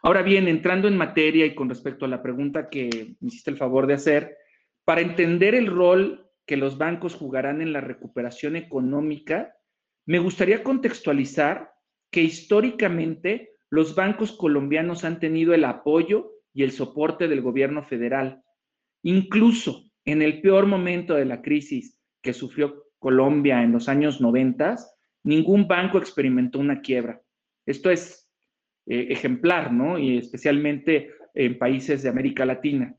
Ahora 0.03 0.23
bien, 0.23 0.49
entrando 0.49 0.89
en 0.89 0.97
materia 0.97 1.45
y 1.45 1.55
con 1.55 1.69
respecto 1.69 2.05
a 2.05 2.09
la 2.09 2.23
pregunta 2.23 2.71
que 2.71 3.17
me 3.21 3.29
hiciste 3.29 3.51
el 3.51 3.57
favor 3.57 3.87
de 3.87 3.95
hacer, 3.95 4.37
para 4.85 5.01
entender 5.01 5.55
el 5.55 5.67
rol 5.67 6.31
que 6.47 6.57
los 6.57 6.79
bancos 6.79 7.15
jugarán 7.15 7.61
en 7.61 7.73
la 7.73 7.81
recuperación 7.81 8.57
económica, 8.57 9.55
me 10.07 10.19
gustaría 10.19 10.63
contextualizar 10.63 11.73
que 12.11 12.23
históricamente 12.23 13.51
los 13.69 13.95
bancos 13.95 14.33
colombianos 14.33 15.05
han 15.05 15.21
tenido 15.21 15.53
el 15.53 15.65
apoyo 15.65 16.33
y 16.55 16.63
el 16.63 16.73
soporte 16.73 17.29
del 17.29 17.43
gobierno 17.43 17.83
federal. 17.83 18.43
Incluso 19.03 19.88
en 20.05 20.23
el 20.23 20.41
peor 20.41 20.67
momento 20.67 21.15
de 21.15 21.25
la 21.25 21.43
crisis 21.43 21.99
que 22.23 22.33
sufrió 22.33 22.85
Colombia 22.99 23.63
en 23.63 23.73
los 23.73 23.89
años 23.89 24.21
90, 24.21 24.77
ningún 25.25 25.69
banco 25.69 25.99
experimentó 25.99 26.59
una 26.59 26.81
quiebra. 26.81 27.21
Esto 27.67 27.91
es 27.91 28.29
eh, 28.87 29.09
ejemplar, 29.11 29.73
¿no? 29.73 29.99
Y 29.99 30.19
especialmente 30.19 31.11
en 31.35 31.59
países 31.59 32.03
de 32.03 32.09
América 32.09 32.45
Latina. 32.45 32.97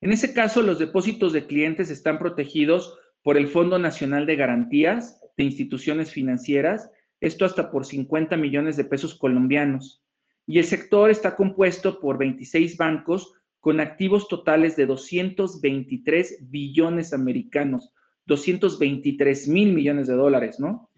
En 0.00 0.12
ese 0.12 0.34
caso, 0.34 0.62
los 0.62 0.78
depósitos 0.78 1.32
de 1.32 1.46
clientes 1.46 1.90
están 1.90 2.18
protegidos 2.18 2.98
por 3.22 3.36
el 3.36 3.46
Fondo 3.48 3.78
Nacional 3.78 4.26
de 4.26 4.36
Garantías 4.36 5.20
de 5.36 5.44
Instituciones 5.44 6.10
Financieras 6.10 6.90
esto 7.22 7.44
hasta 7.44 7.70
por 7.70 7.86
50 7.86 8.36
millones 8.36 8.76
de 8.76 8.84
pesos 8.84 9.14
colombianos. 9.14 10.02
Y 10.44 10.58
el 10.58 10.64
sector 10.64 11.08
está 11.08 11.36
compuesto 11.36 12.00
por 12.00 12.18
26 12.18 12.76
bancos 12.76 13.32
con 13.62 13.78
activos 13.78 14.26
totales 14.26 14.74
de 14.74 14.86
223 14.86 16.50
billones 16.50 17.12
americanos, 17.12 17.94
223 18.26 19.46
mil 19.46 19.72
millones 19.72 20.08
de 20.08 20.14
dólares, 20.14 20.58
¿no? 20.58 20.90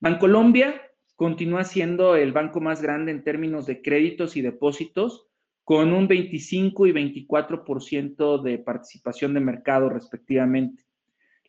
Bancolombia 0.00 0.80
continúa 1.14 1.64
siendo 1.64 2.16
el 2.16 2.32
banco 2.32 2.62
más 2.62 2.80
grande 2.80 3.12
en 3.12 3.22
términos 3.22 3.66
de 3.66 3.82
créditos 3.82 4.34
y 4.34 4.40
depósitos, 4.40 5.28
con 5.62 5.92
un 5.92 6.08
25 6.08 6.86
y 6.86 6.92
24% 6.92 8.40
de 8.40 8.58
participación 8.60 9.34
de 9.34 9.40
mercado 9.40 9.90
respectivamente. 9.90 10.84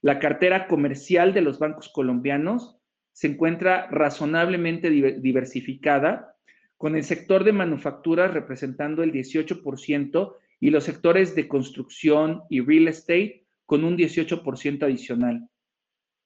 La 0.01 0.19
cartera 0.19 0.67
comercial 0.67 1.33
de 1.33 1.41
los 1.41 1.59
bancos 1.59 1.87
colombianos 1.87 2.75
se 3.13 3.27
encuentra 3.27 3.87
razonablemente 3.89 4.89
diversificada, 4.89 6.35
con 6.75 6.97
el 6.97 7.05
sector 7.05 7.45
de 7.45 7.53
manufacturas 7.53 8.33
representando 8.33 9.01
el 9.01 9.13
18% 9.13 10.35
y 10.59 10.69
los 10.69 10.83
sectores 10.83 11.35
de 11.35 11.47
construcción 11.47 12.43
y 12.49 12.61
real 12.61 12.87
estate 12.87 13.45
con 13.65 13.83
un 13.83 13.97
18% 13.97 14.83
adicional. 14.83 15.49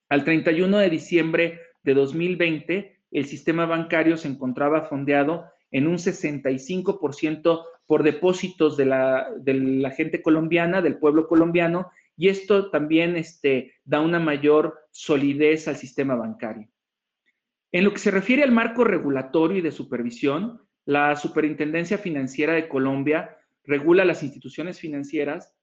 Al 0.09 0.23
31 0.23 0.77
de 0.77 0.89
diciembre 0.89 1.59
de 1.83 1.93
2020, 1.93 2.99
el 3.11 3.25
sistema 3.25 3.65
bancario 3.65 4.17
se 4.17 4.27
encontraba 4.27 4.83
fondeado 4.83 5.45
en 5.71 5.87
un 5.87 5.95
65% 5.95 7.65
por 7.85 8.03
depósitos 8.03 8.77
de 8.77 8.85
la, 8.85 9.27
de 9.37 9.53
la, 9.53 9.91
gente 9.91 10.21
colombiana, 10.21 10.81
del 10.81 10.97
pueblo 10.97 11.27
colombiano, 11.27 11.91
y 12.15 12.29
esto 12.29 12.69
también 12.69 13.15
este, 13.15 13.73
da 13.83 14.01
una 14.01 14.19
mayor 14.19 14.79
solidez 14.91 15.67
al 15.67 15.77
sistema 15.77 16.15
bancario. 16.15 16.69
En 17.71 17.83
lo 17.83 17.93
que 17.93 17.99
se 17.99 18.11
refiere 18.11 18.43
al 18.43 18.51
marco 18.51 18.83
regulatorio 18.83 19.57
y 19.57 19.61
de 19.61 19.71
supervisión, 19.71 20.61
la 20.85 21.15
Superintendencia 21.15 21.97
Financiera 21.97 22.53
de 22.53 22.67
Colombia 22.67 23.37
regula 23.63 24.05
las 24.05 24.23
instituciones 24.23 24.79
financieras 24.79 25.55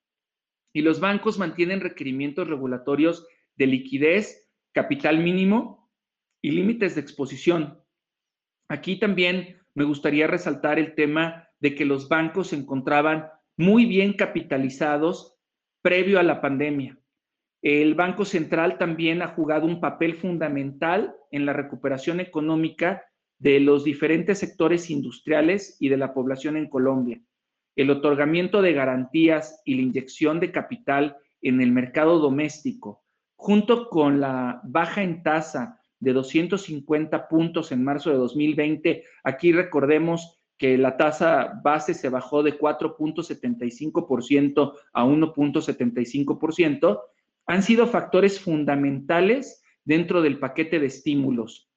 y 0.73 0.83
los 0.83 1.01
bancos 1.01 1.39
mantienen 1.39 1.81
requerimientos 1.81 2.49
regulatorios 2.49 3.27
de 3.57 3.67
liquidez, 3.67 4.49
capital 4.73 5.19
mínimo 5.19 5.91
y 6.41 6.53
límites 6.53 6.95
de 6.95 7.01
exposición. 7.01 7.83
Aquí 8.69 8.99
también 8.99 9.59
me 9.75 9.85
gustaría 9.85 10.27
resaltar 10.27 10.79
el 10.79 10.95
tema 10.95 11.49
de 11.61 11.75
que 11.75 11.85
los 11.85 12.09
bancos 12.09 12.49
se 12.49 12.57
encontraban 12.57 13.29
muy 13.57 13.87
bien 13.87 14.13
capitalizados 14.13 15.37
previo 15.83 16.21
a 16.21 16.23
la 16.23 16.41
pandemia. 16.41 16.99
El 17.63 17.95
Banco 17.95 18.25
Central 18.25 18.79
también 18.79 19.21
ha 19.21 19.29
jugado 19.29 19.67
un 19.67 19.81
papel 19.81 20.15
fundamental 20.15 21.17
en 21.33 21.45
la 21.45 21.53
recuperación 21.53 22.21
económica 22.21 23.03
de 23.39 23.59
los 23.59 23.85
diferentes 23.85 24.39
sectores 24.39 24.91
industriales 24.91 25.77
y 25.81 25.89
de 25.89 25.97
la 25.97 26.15
población 26.15 26.57
en 26.57 26.69
Colombia. 26.69 27.21
El 27.79 27.89
otorgamiento 27.91 28.61
de 28.61 28.73
garantías 28.73 29.63
y 29.65 29.77
la 29.77 29.83
inyección 29.83 30.41
de 30.41 30.51
capital 30.51 31.17
en 31.41 31.61
el 31.61 31.71
mercado 31.71 32.19
doméstico, 32.19 33.05
junto 33.37 33.89
con 33.89 34.19
la 34.19 34.61
baja 34.65 35.05
en 35.05 35.23
tasa 35.23 35.81
de 36.01 36.13
250 36.13 37.29
puntos 37.29 37.71
en 37.71 37.85
marzo 37.85 38.11
de 38.11 38.17
2020, 38.17 39.05
aquí 39.23 39.53
recordemos 39.53 40.41
que 40.57 40.77
la 40.77 40.97
tasa 40.97 41.61
base 41.63 41.95
se 41.95 42.09
bajó 42.09 42.43
de 42.43 42.59
4.75% 42.59 44.73
a 44.93 45.05
1.75%, 45.05 47.01
han 47.47 47.63
sido 47.63 47.87
factores 47.87 48.41
fundamentales 48.41 49.63
dentro 49.85 50.21
del 50.21 50.41
paquete 50.41 50.81
de 50.81 50.87
estímulos. 50.87 51.71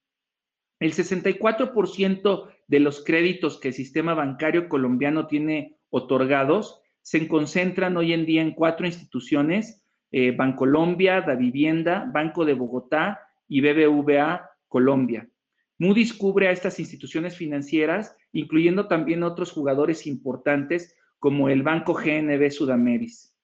El 0.80 0.94
64% 0.94 2.48
de 2.66 2.80
los 2.80 3.04
créditos 3.04 3.60
que 3.60 3.68
el 3.68 3.76
sistema 3.76 4.16
bancario 4.16 4.68
colombiano 4.68 5.28
tiene 5.28 5.78
otorgados 5.92 6.82
se 7.04 7.28
concentran 7.28 7.96
hoy 7.98 8.14
en 8.14 8.26
día 8.26 8.42
en 8.42 8.52
cuatro 8.52 8.88
instituciones, 8.88 9.84
eh, 10.12 10.32
Bancolombia, 10.32 11.22
Da 11.22 11.36
Vivienda, 11.36 12.10
Banco 12.12 12.46
de 12.46 12.54
Bogotá 12.54 13.22
y 13.48 13.62
BBVA 13.62 14.50
Colombia. 14.68 15.30
Moody's 15.78 16.14
cubre 16.14 16.48
a 16.48 16.52
estas 16.52 16.80
instituciones 16.80 17.36
financieras, 17.36 18.16
incluyendo 18.32 18.88
también 18.88 19.24
otros 19.24 19.52
jugadores 19.52 20.06
importantes 20.06 20.96
como 21.20 21.50
el 21.50 21.64
Banco 21.64 21.94
GNB 21.94 22.52
Sudameris. 22.52 23.36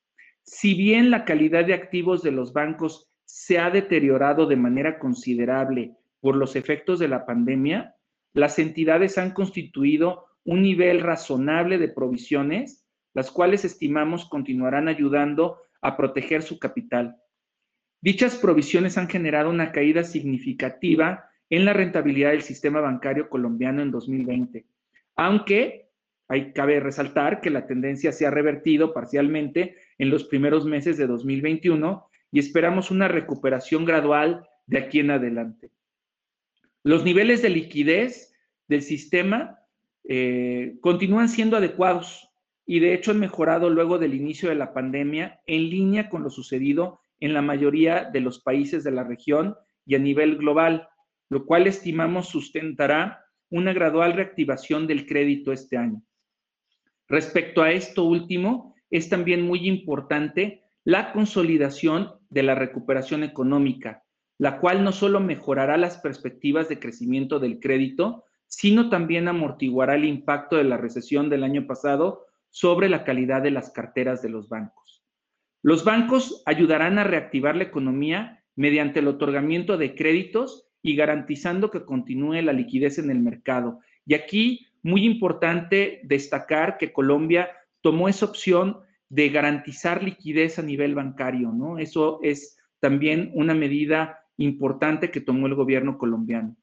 Si 0.44 0.76
bien 0.76 1.10
la 1.12 1.26
calidad 1.26 1.66
de 1.66 1.74
activos 1.74 2.24
de 2.24 2.32
los 2.32 2.54
bancos 2.54 3.12
se 3.26 3.60
ha 3.60 3.70
deteriorado 3.70 4.46
de 4.46 4.56
manera 4.56 5.00
considerable 5.00 5.96
por 6.22 6.36
los 6.36 6.56
efectos 6.56 7.00
de 7.00 7.08
la 7.08 7.26
pandemia, 7.26 7.96
las 8.34 8.60
entidades 8.60 9.18
han 9.18 9.32
constituido 9.32 10.27
un 10.48 10.62
nivel 10.62 11.02
razonable 11.02 11.78
de 11.78 11.90
provisiones, 11.90 12.88
las 13.14 13.30
cuales 13.32 13.66
estimamos 13.66 14.30
continuarán 14.30 14.88
ayudando 14.88 15.60
a 15.82 15.98
proteger 15.98 16.42
su 16.42 16.58
capital. 16.58 17.18
Dichas 18.02 18.38
provisiones 18.38 18.98
han 18.98 19.10
generado 19.10 19.50
una 19.50 19.74
caída 19.74 20.06
significativa 20.06 21.30
en 21.50 21.66
la 21.66 21.74
rentabilidad 21.74 22.32
del 22.32 22.44
sistema 22.44 22.80
bancario 22.80 23.30
colombiano 23.30 23.82
en 23.82 23.92
2020, 23.92 24.66
aunque 25.18 25.90
hay, 26.30 26.54
cabe 26.54 26.80
resaltar 26.80 27.42
que 27.42 27.50
la 27.50 27.68
tendencia 27.68 28.14
se 28.14 28.26
ha 28.26 28.32
revertido 28.32 28.94
parcialmente 28.94 29.76
en 29.98 30.10
los 30.10 30.24
primeros 30.24 30.66
meses 30.66 30.98
de 30.98 31.08
2021 31.08 32.10
y 32.32 32.40
esperamos 32.40 32.90
una 32.90 33.10
recuperación 33.10 33.84
gradual 33.84 34.48
de 34.66 34.78
aquí 34.78 35.00
en 35.00 35.12
adelante. 35.12 35.72
Los 36.84 37.04
niveles 37.04 37.42
de 37.42 37.50
liquidez 37.50 38.34
del 38.70 38.82
sistema 38.82 39.60
eh, 40.10 40.78
continúan 40.82 41.28
siendo 41.28 41.58
adecuados 41.58 42.30
y 42.65 42.80
de 42.80 42.93
hecho 42.93 43.12
han 43.12 43.20
mejorado 43.20 43.70
luego 43.70 43.98
del 43.98 44.13
inicio 44.13 44.50
de 44.50 44.56
la 44.56 44.74
pandemia 44.74 45.41
en 45.46 45.70
línea 45.70 46.10
con 46.10 46.24
lo 46.24 46.30
sucedido 46.30 47.00
en 47.20 47.34
la 47.34 47.41
mayoría 47.41 48.06
de 48.06 48.22
los 48.22 48.41
países 48.41 48.84
de 48.84 48.91
la 48.91 49.04
región 49.04 49.56
y 49.86 49.96
a 49.96 50.00
nivel 50.00 50.38
global, 50.38 50.88
lo 51.30 51.46
cual 51.46 51.67
estimamos 51.67 52.30
sustentará 52.30 53.24
una 53.50 53.74
gradual 53.74 54.13
reactivación 54.13 54.88
del 54.88 55.06
crédito 55.06 55.52
este 55.52 55.78
año. 55.78 56.02
Respecto 57.08 57.62
a 57.62 57.72
esto 57.72 58.04
último, 58.04 58.76
es 58.89 59.10
también 59.10 59.41
muy 59.41 59.67
importante 59.67 60.63
la 60.84 61.12
consolidación 61.12 62.13
de 62.30 62.43
la 62.43 62.56
recuperación 62.56 63.24
económica, 63.24 64.04
la 64.38 64.60
cual 64.60 64.84
no 64.84 64.91
solo 64.91 65.20
mejorará 65.20 65.78
las 65.78 65.98
perspectivas 65.98 66.70
de 66.70 66.80
crecimiento 66.80 67.39
del 67.39 67.60
crédito, 67.60 68.26
sino 68.48 68.90
también 68.90 69.28
amortiguará 69.28 69.96
el 69.96 70.06
impacto 70.06 70.56
de 70.56 70.64
la 70.64 70.78
recesión 70.78 71.30
del 71.30 71.44
año 71.44 71.68
pasado 71.68 72.26
sobre 72.50 72.90
la 72.90 73.04
calidad 73.04 73.42
de 73.42 73.52
las 73.52 73.70
carteras 73.70 74.22
de 74.22 74.30
los 74.30 74.50
bancos. 74.50 75.04
Los 75.62 75.84
bancos 75.84 76.44
ayudarán 76.46 76.98
a 76.98 77.04
reactivar 77.04 77.56
la 77.56 77.64
economía 77.64 78.44
mediante 78.56 79.00
el 79.00 79.08
otorgamiento 79.08 79.78
de 79.78 79.96
créditos 79.96 80.68
y 80.82 80.96
garantizando 80.96 81.70
que 81.70 81.84
continúe 81.84 82.42
la 82.42 82.54
liquidez 82.54 82.98
en 83.00 83.12
el 83.12 83.20
mercado. 83.20 83.80
Y 84.06 84.14
aquí, 84.14 84.68
muy 84.82 85.06
importante 85.06 86.00
destacar 86.04 86.78
que 86.78 86.94
Colombia 86.94 87.50
tomó 87.82 88.08
esa 88.08 88.26
opción 88.26 88.80
de 89.10 89.30
garantizar 89.30 90.04
liquidez 90.04 90.60
a 90.60 90.64
nivel 90.64 90.96
bancario, 90.96 91.52
¿no? 91.52 91.78
Eso 91.78 92.20
es 92.24 92.58
también 92.80 93.32
una 93.34 93.54
medida 93.54 94.20
importante 94.38 95.12
que 95.12 95.22
tomó 95.22 95.48
el 95.48 95.56
gobierno 95.56 95.98
colombiano. 95.98 96.56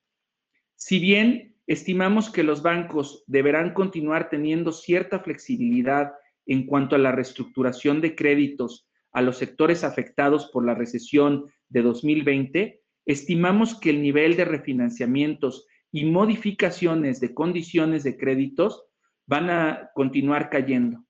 Si 0.76 0.98
bien 0.98 1.53
Estimamos 1.66 2.30
que 2.30 2.42
los 2.42 2.62
bancos 2.62 3.24
deberán 3.26 3.72
continuar 3.72 4.28
teniendo 4.28 4.72
cierta 4.72 5.20
flexibilidad 5.20 6.12
en 6.46 6.66
cuanto 6.66 6.94
a 6.94 6.98
la 6.98 7.12
reestructuración 7.12 8.00
de 8.00 8.14
créditos 8.14 8.86
a 9.12 9.22
los 9.22 9.38
sectores 9.38 9.84
afectados 9.84 10.50
por 10.52 10.66
la 10.66 10.74
recesión 10.74 11.46
de 11.68 11.82
2020. 11.82 12.82
Estimamos 13.06 13.78
que 13.78 13.90
el 13.90 14.02
nivel 14.02 14.36
de 14.36 14.44
refinanciamientos 14.44 15.66
y 15.90 16.04
modificaciones 16.04 17.20
de 17.20 17.32
condiciones 17.32 18.02
de 18.02 18.18
créditos 18.18 18.84
van 19.26 19.48
a 19.48 19.90
continuar 19.94 20.50
cayendo. 20.50 21.04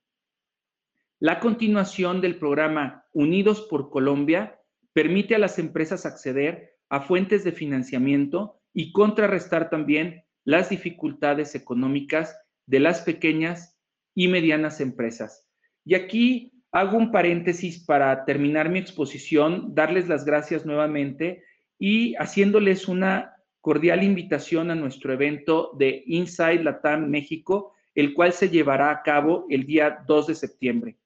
La 1.18 1.40
continuación 1.40 2.20
del 2.20 2.36
programa 2.38 3.06
Unidos 3.12 3.66
por 3.70 3.90
Colombia 3.90 4.60
permite 4.92 5.34
a 5.34 5.38
las 5.38 5.58
empresas 5.58 6.06
acceder 6.06 6.76
a 6.90 7.00
fuentes 7.00 7.42
de 7.44 7.52
financiamiento 7.52 8.60
y 8.72 8.92
contrarrestar 8.92 9.70
también 9.70 10.23
las 10.44 10.68
dificultades 10.68 11.54
económicas 11.54 12.38
de 12.66 12.80
las 12.80 13.02
pequeñas 13.02 13.78
y 14.14 14.28
medianas 14.28 14.80
empresas. 14.80 15.46
Y 15.84 15.94
aquí 15.94 16.52
hago 16.72 16.96
un 16.96 17.12
paréntesis 17.12 17.84
para 17.84 18.24
terminar 18.24 18.68
mi 18.68 18.78
exposición, 18.78 19.74
darles 19.74 20.08
las 20.08 20.24
gracias 20.24 20.64
nuevamente 20.66 21.44
y 21.78 22.14
haciéndoles 22.16 22.88
una 22.88 23.34
cordial 23.60 24.02
invitación 24.02 24.70
a 24.70 24.74
nuestro 24.74 25.12
evento 25.12 25.70
de 25.78 26.02
Inside 26.06 26.62
Latam 26.62 27.08
México, 27.08 27.72
el 27.94 28.12
cual 28.12 28.32
se 28.32 28.50
llevará 28.50 28.90
a 28.90 29.02
cabo 29.02 29.46
el 29.48 29.64
día 29.64 30.04
2 30.06 30.26
de 30.26 30.34
septiembre. 30.34 30.96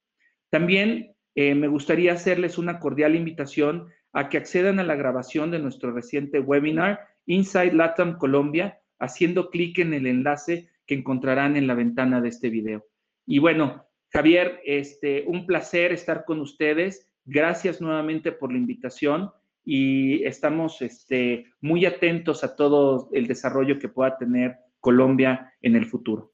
También 0.51 1.15
eh, 1.35 1.55
me 1.55 1.69
gustaría 1.69 2.15
hacerles 2.15 2.59
una 2.59 2.81
cordial 2.81 3.15
invitación 3.15 3.89
a 4.13 4.29
que 4.29 4.39
accedan 4.39 4.81
a 4.81 4.85
la 4.85 4.97
grabación 4.97 5.51
de 5.51 5.59
nuestro 5.59 5.93
reciente 5.93 6.41
webinar 6.41 7.07
Inside 7.27 7.75
Latam 7.75 8.17
Colombia, 8.17 8.81
haciendo 8.99 9.51
clic 9.51 9.79
en 9.79 9.95
el 9.95 10.07
enlace 10.07 10.69
que 10.87 10.95
encontrarán 10.95 11.57
en 11.57 11.67
la 11.67 11.75
ventana 11.75 12.21
de 12.21 12.29
este 12.29 12.51
video. 12.51 12.87
Y 13.27 13.39
bueno, 13.39 13.85
Javier, 14.11 14.61
este, 14.65 15.25
un 15.27 15.47
placer 15.47 15.93
estar 15.93 16.25
con 16.25 16.41
ustedes. 16.41 17.11
Gracias 17.25 17.81
nuevamente 17.81 18.33
por 18.33 18.51
la 18.51 18.59
invitación 18.59 19.31
y 19.65 20.25
estamos 20.25 20.81
este, 20.81 21.47
muy 21.61 21.85
atentos 21.85 22.43
a 22.43 22.57
todo 22.57 23.11
el 23.13 23.27
desarrollo 23.27 23.79
que 23.79 23.91
pueda 23.91 24.17
tener 24.17 24.57
Colombia 24.81 25.53
en 25.61 25.77
el 25.77 25.85
futuro. 25.85 26.33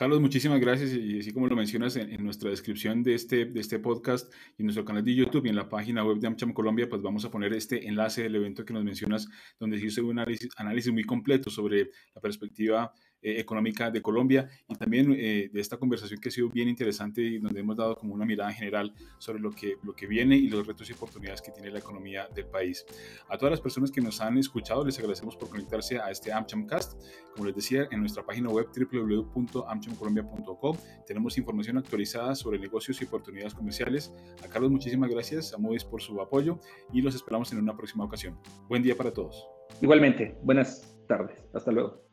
Carlos, 0.00 0.18
muchísimas 0.18 0.58
gracias. 0.60 0.94
Y 0.94 1.18
así 1.18 1.30
como 1.30 1.46
lo 1.46 1.54
mencionas 1.54 1.94
en, 1.96 2.24
nuestra 2.24 2.48
descripción 2.48 3.02
de 3.02 3.12
este, 3.12 3.44
de 3.44 3.60
este 3.60 3.78
podcast 3.78 4.32
y 4.56 4.62
en 4.62 4.68
nuestro 4.68 4.82
canal 4.82 5.04
de 5.04 5.14
YouTube 5.14 5.44
y 5.44 5.50
en 5.50 5.56
la 5.56 5.68
página 5.68 6.02
web 6.02 6.16
de 6.16 6.26
AmCham 6.26 6.54
Colombia, 6.54 6.88
pues 6.88 7.02
vamos 7.02 7.26
a 7.26 7.30
poner 7.30 7.52
este 7.52 7.86
enlace 7.86 8.22
del 8.22 8.36
evento 8.36 8.64
que 8.64 8.72
nos 8.72 8.82
mencionas, 8.82 9.28
donde 9.58 9.78
se 9.78 9.84
hizo 9.84 10.02
un 10.06 10.18
análisis, 10.18 10.48
análisis 10.56 10.90
muy 10.90 11.04
completo 11.04 11.50
sobre 11.50 11.90
la 12.14 12.20
perspectiva 12.22 12.94
económica 13.22 13.90
de 13.90 14.02
Colombia 14.02 14.48
y 14.68 14.74
también 14.74 15.14
eh, 15.18 15.50
de 15.52 15.60
esta 15.60 15.76
conversación 15.76 16.20
que 16.20 16.28
ha 16.28 16.32
sido 16.32 16.48
bien 16.48 16.68
interesante 16.68 17.22
y 17.22 17.38
donde 17.38 17.60
hemos 17.60 17.76
dado 17.76 17.96
como 17.96 18.14
una 18.14 18.24
mirada 18.24 18.52
general 18.52 18.92
sobre 19.18 19.40
lo 19.40 19.50
que, 19.50 19.76
lo 19.82 19.94
que 19.94 20.06
viene 20.06 20.36
y 20.36 20.48
los 20.48 20.66
retos 20.66 20.88
y 20.88 20.92
oportunidades 20.92 21.42
que 21.42 21.50
tiene 21.50 21.70
la 21.70 21.78
economía 21.78 22.28
del 22.34 22.46
país. 22.46 22.84
A 23.28 23.36
todas 23.36 23.50
las 23.50 23.60
personas 23.60 23.90
que 23.90 24.00
nos 24.00 24.20
han 24.20 24.38
escuchado, 24.38 24.84
les 24.84 24.98
agradecemos 24.98 25.36
por 25.36 25.50
conectarse 25.50 25.98
a 25.98 26.10
este 26.10 26.32
AmChamcast. 26.32 27.00
Como 27.34 27.46
les 27.46 27.54
decía, 27.54 27.86
en 27.90 28.00
nuestra 28.00 28.24
página 28.24 28.48
web 28.48 28.68
www.amchamcolombia.com 28.74 30.76
tenemos 31.06 31.38
información 31.38 31.78
actualizada 31.78 32.34
sobre 32.34 32.58
negocios 32.58 33.00
y 33.00 33.04
oportunidades 33.04 33.54
comerciales. 33.54 34.12
A 34.44 34.48
Carlos, 34.48 34.70
muchísimas 34.70 35.10
gracias, 35.10 35.54
a 35.54 35.58
Moody's 35.58 35.84
por 35.84 36.02
su 36.02 36.20
apoyo 36.20 36.58
y 36.92 37.02
los 37.02 37.14
esperamos 37.14 37.52
en 37.52 37.58
una 37.58 37.76
próxima 37.76 38.04
ocasión. 38.04 38.38
Buen 38.68 38.82
día 38.82 38.96
para 38.96 39.12
todos. 39.12 39.46
Igualmente, 39.80 40.36
buenas 40.42 40.98
tardes. 41.06 41.38
Hasta 41.52 41.72
luego. 41.72 42.09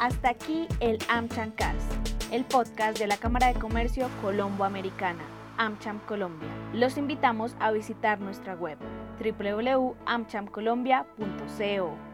Hasta 0.00 0.30
aquí 0.30 0.66
el 0.80 0.98
AmChamcast, 1.08 1.78
el 2.32 2.44
podcast 2.44 2.98
de 2.98 3.06
la 3.06 3.16
Cámara 3.16 3.52
de 3.52 3.58
Comercio 3.58 4.08
Colombo 4.20 4.64
Americana, 4.64 5.22
AmCham 5.56 6.00
Colombia. 6.00 6.48
Los 6.72 6.98
invitamos 6.98 7.54
a 7.60 7.70
visitar 7.70 8.20
nuestra 8.20 8.54
web 8.54 8.76
www.amchamcolombia.co. 9.20 12.13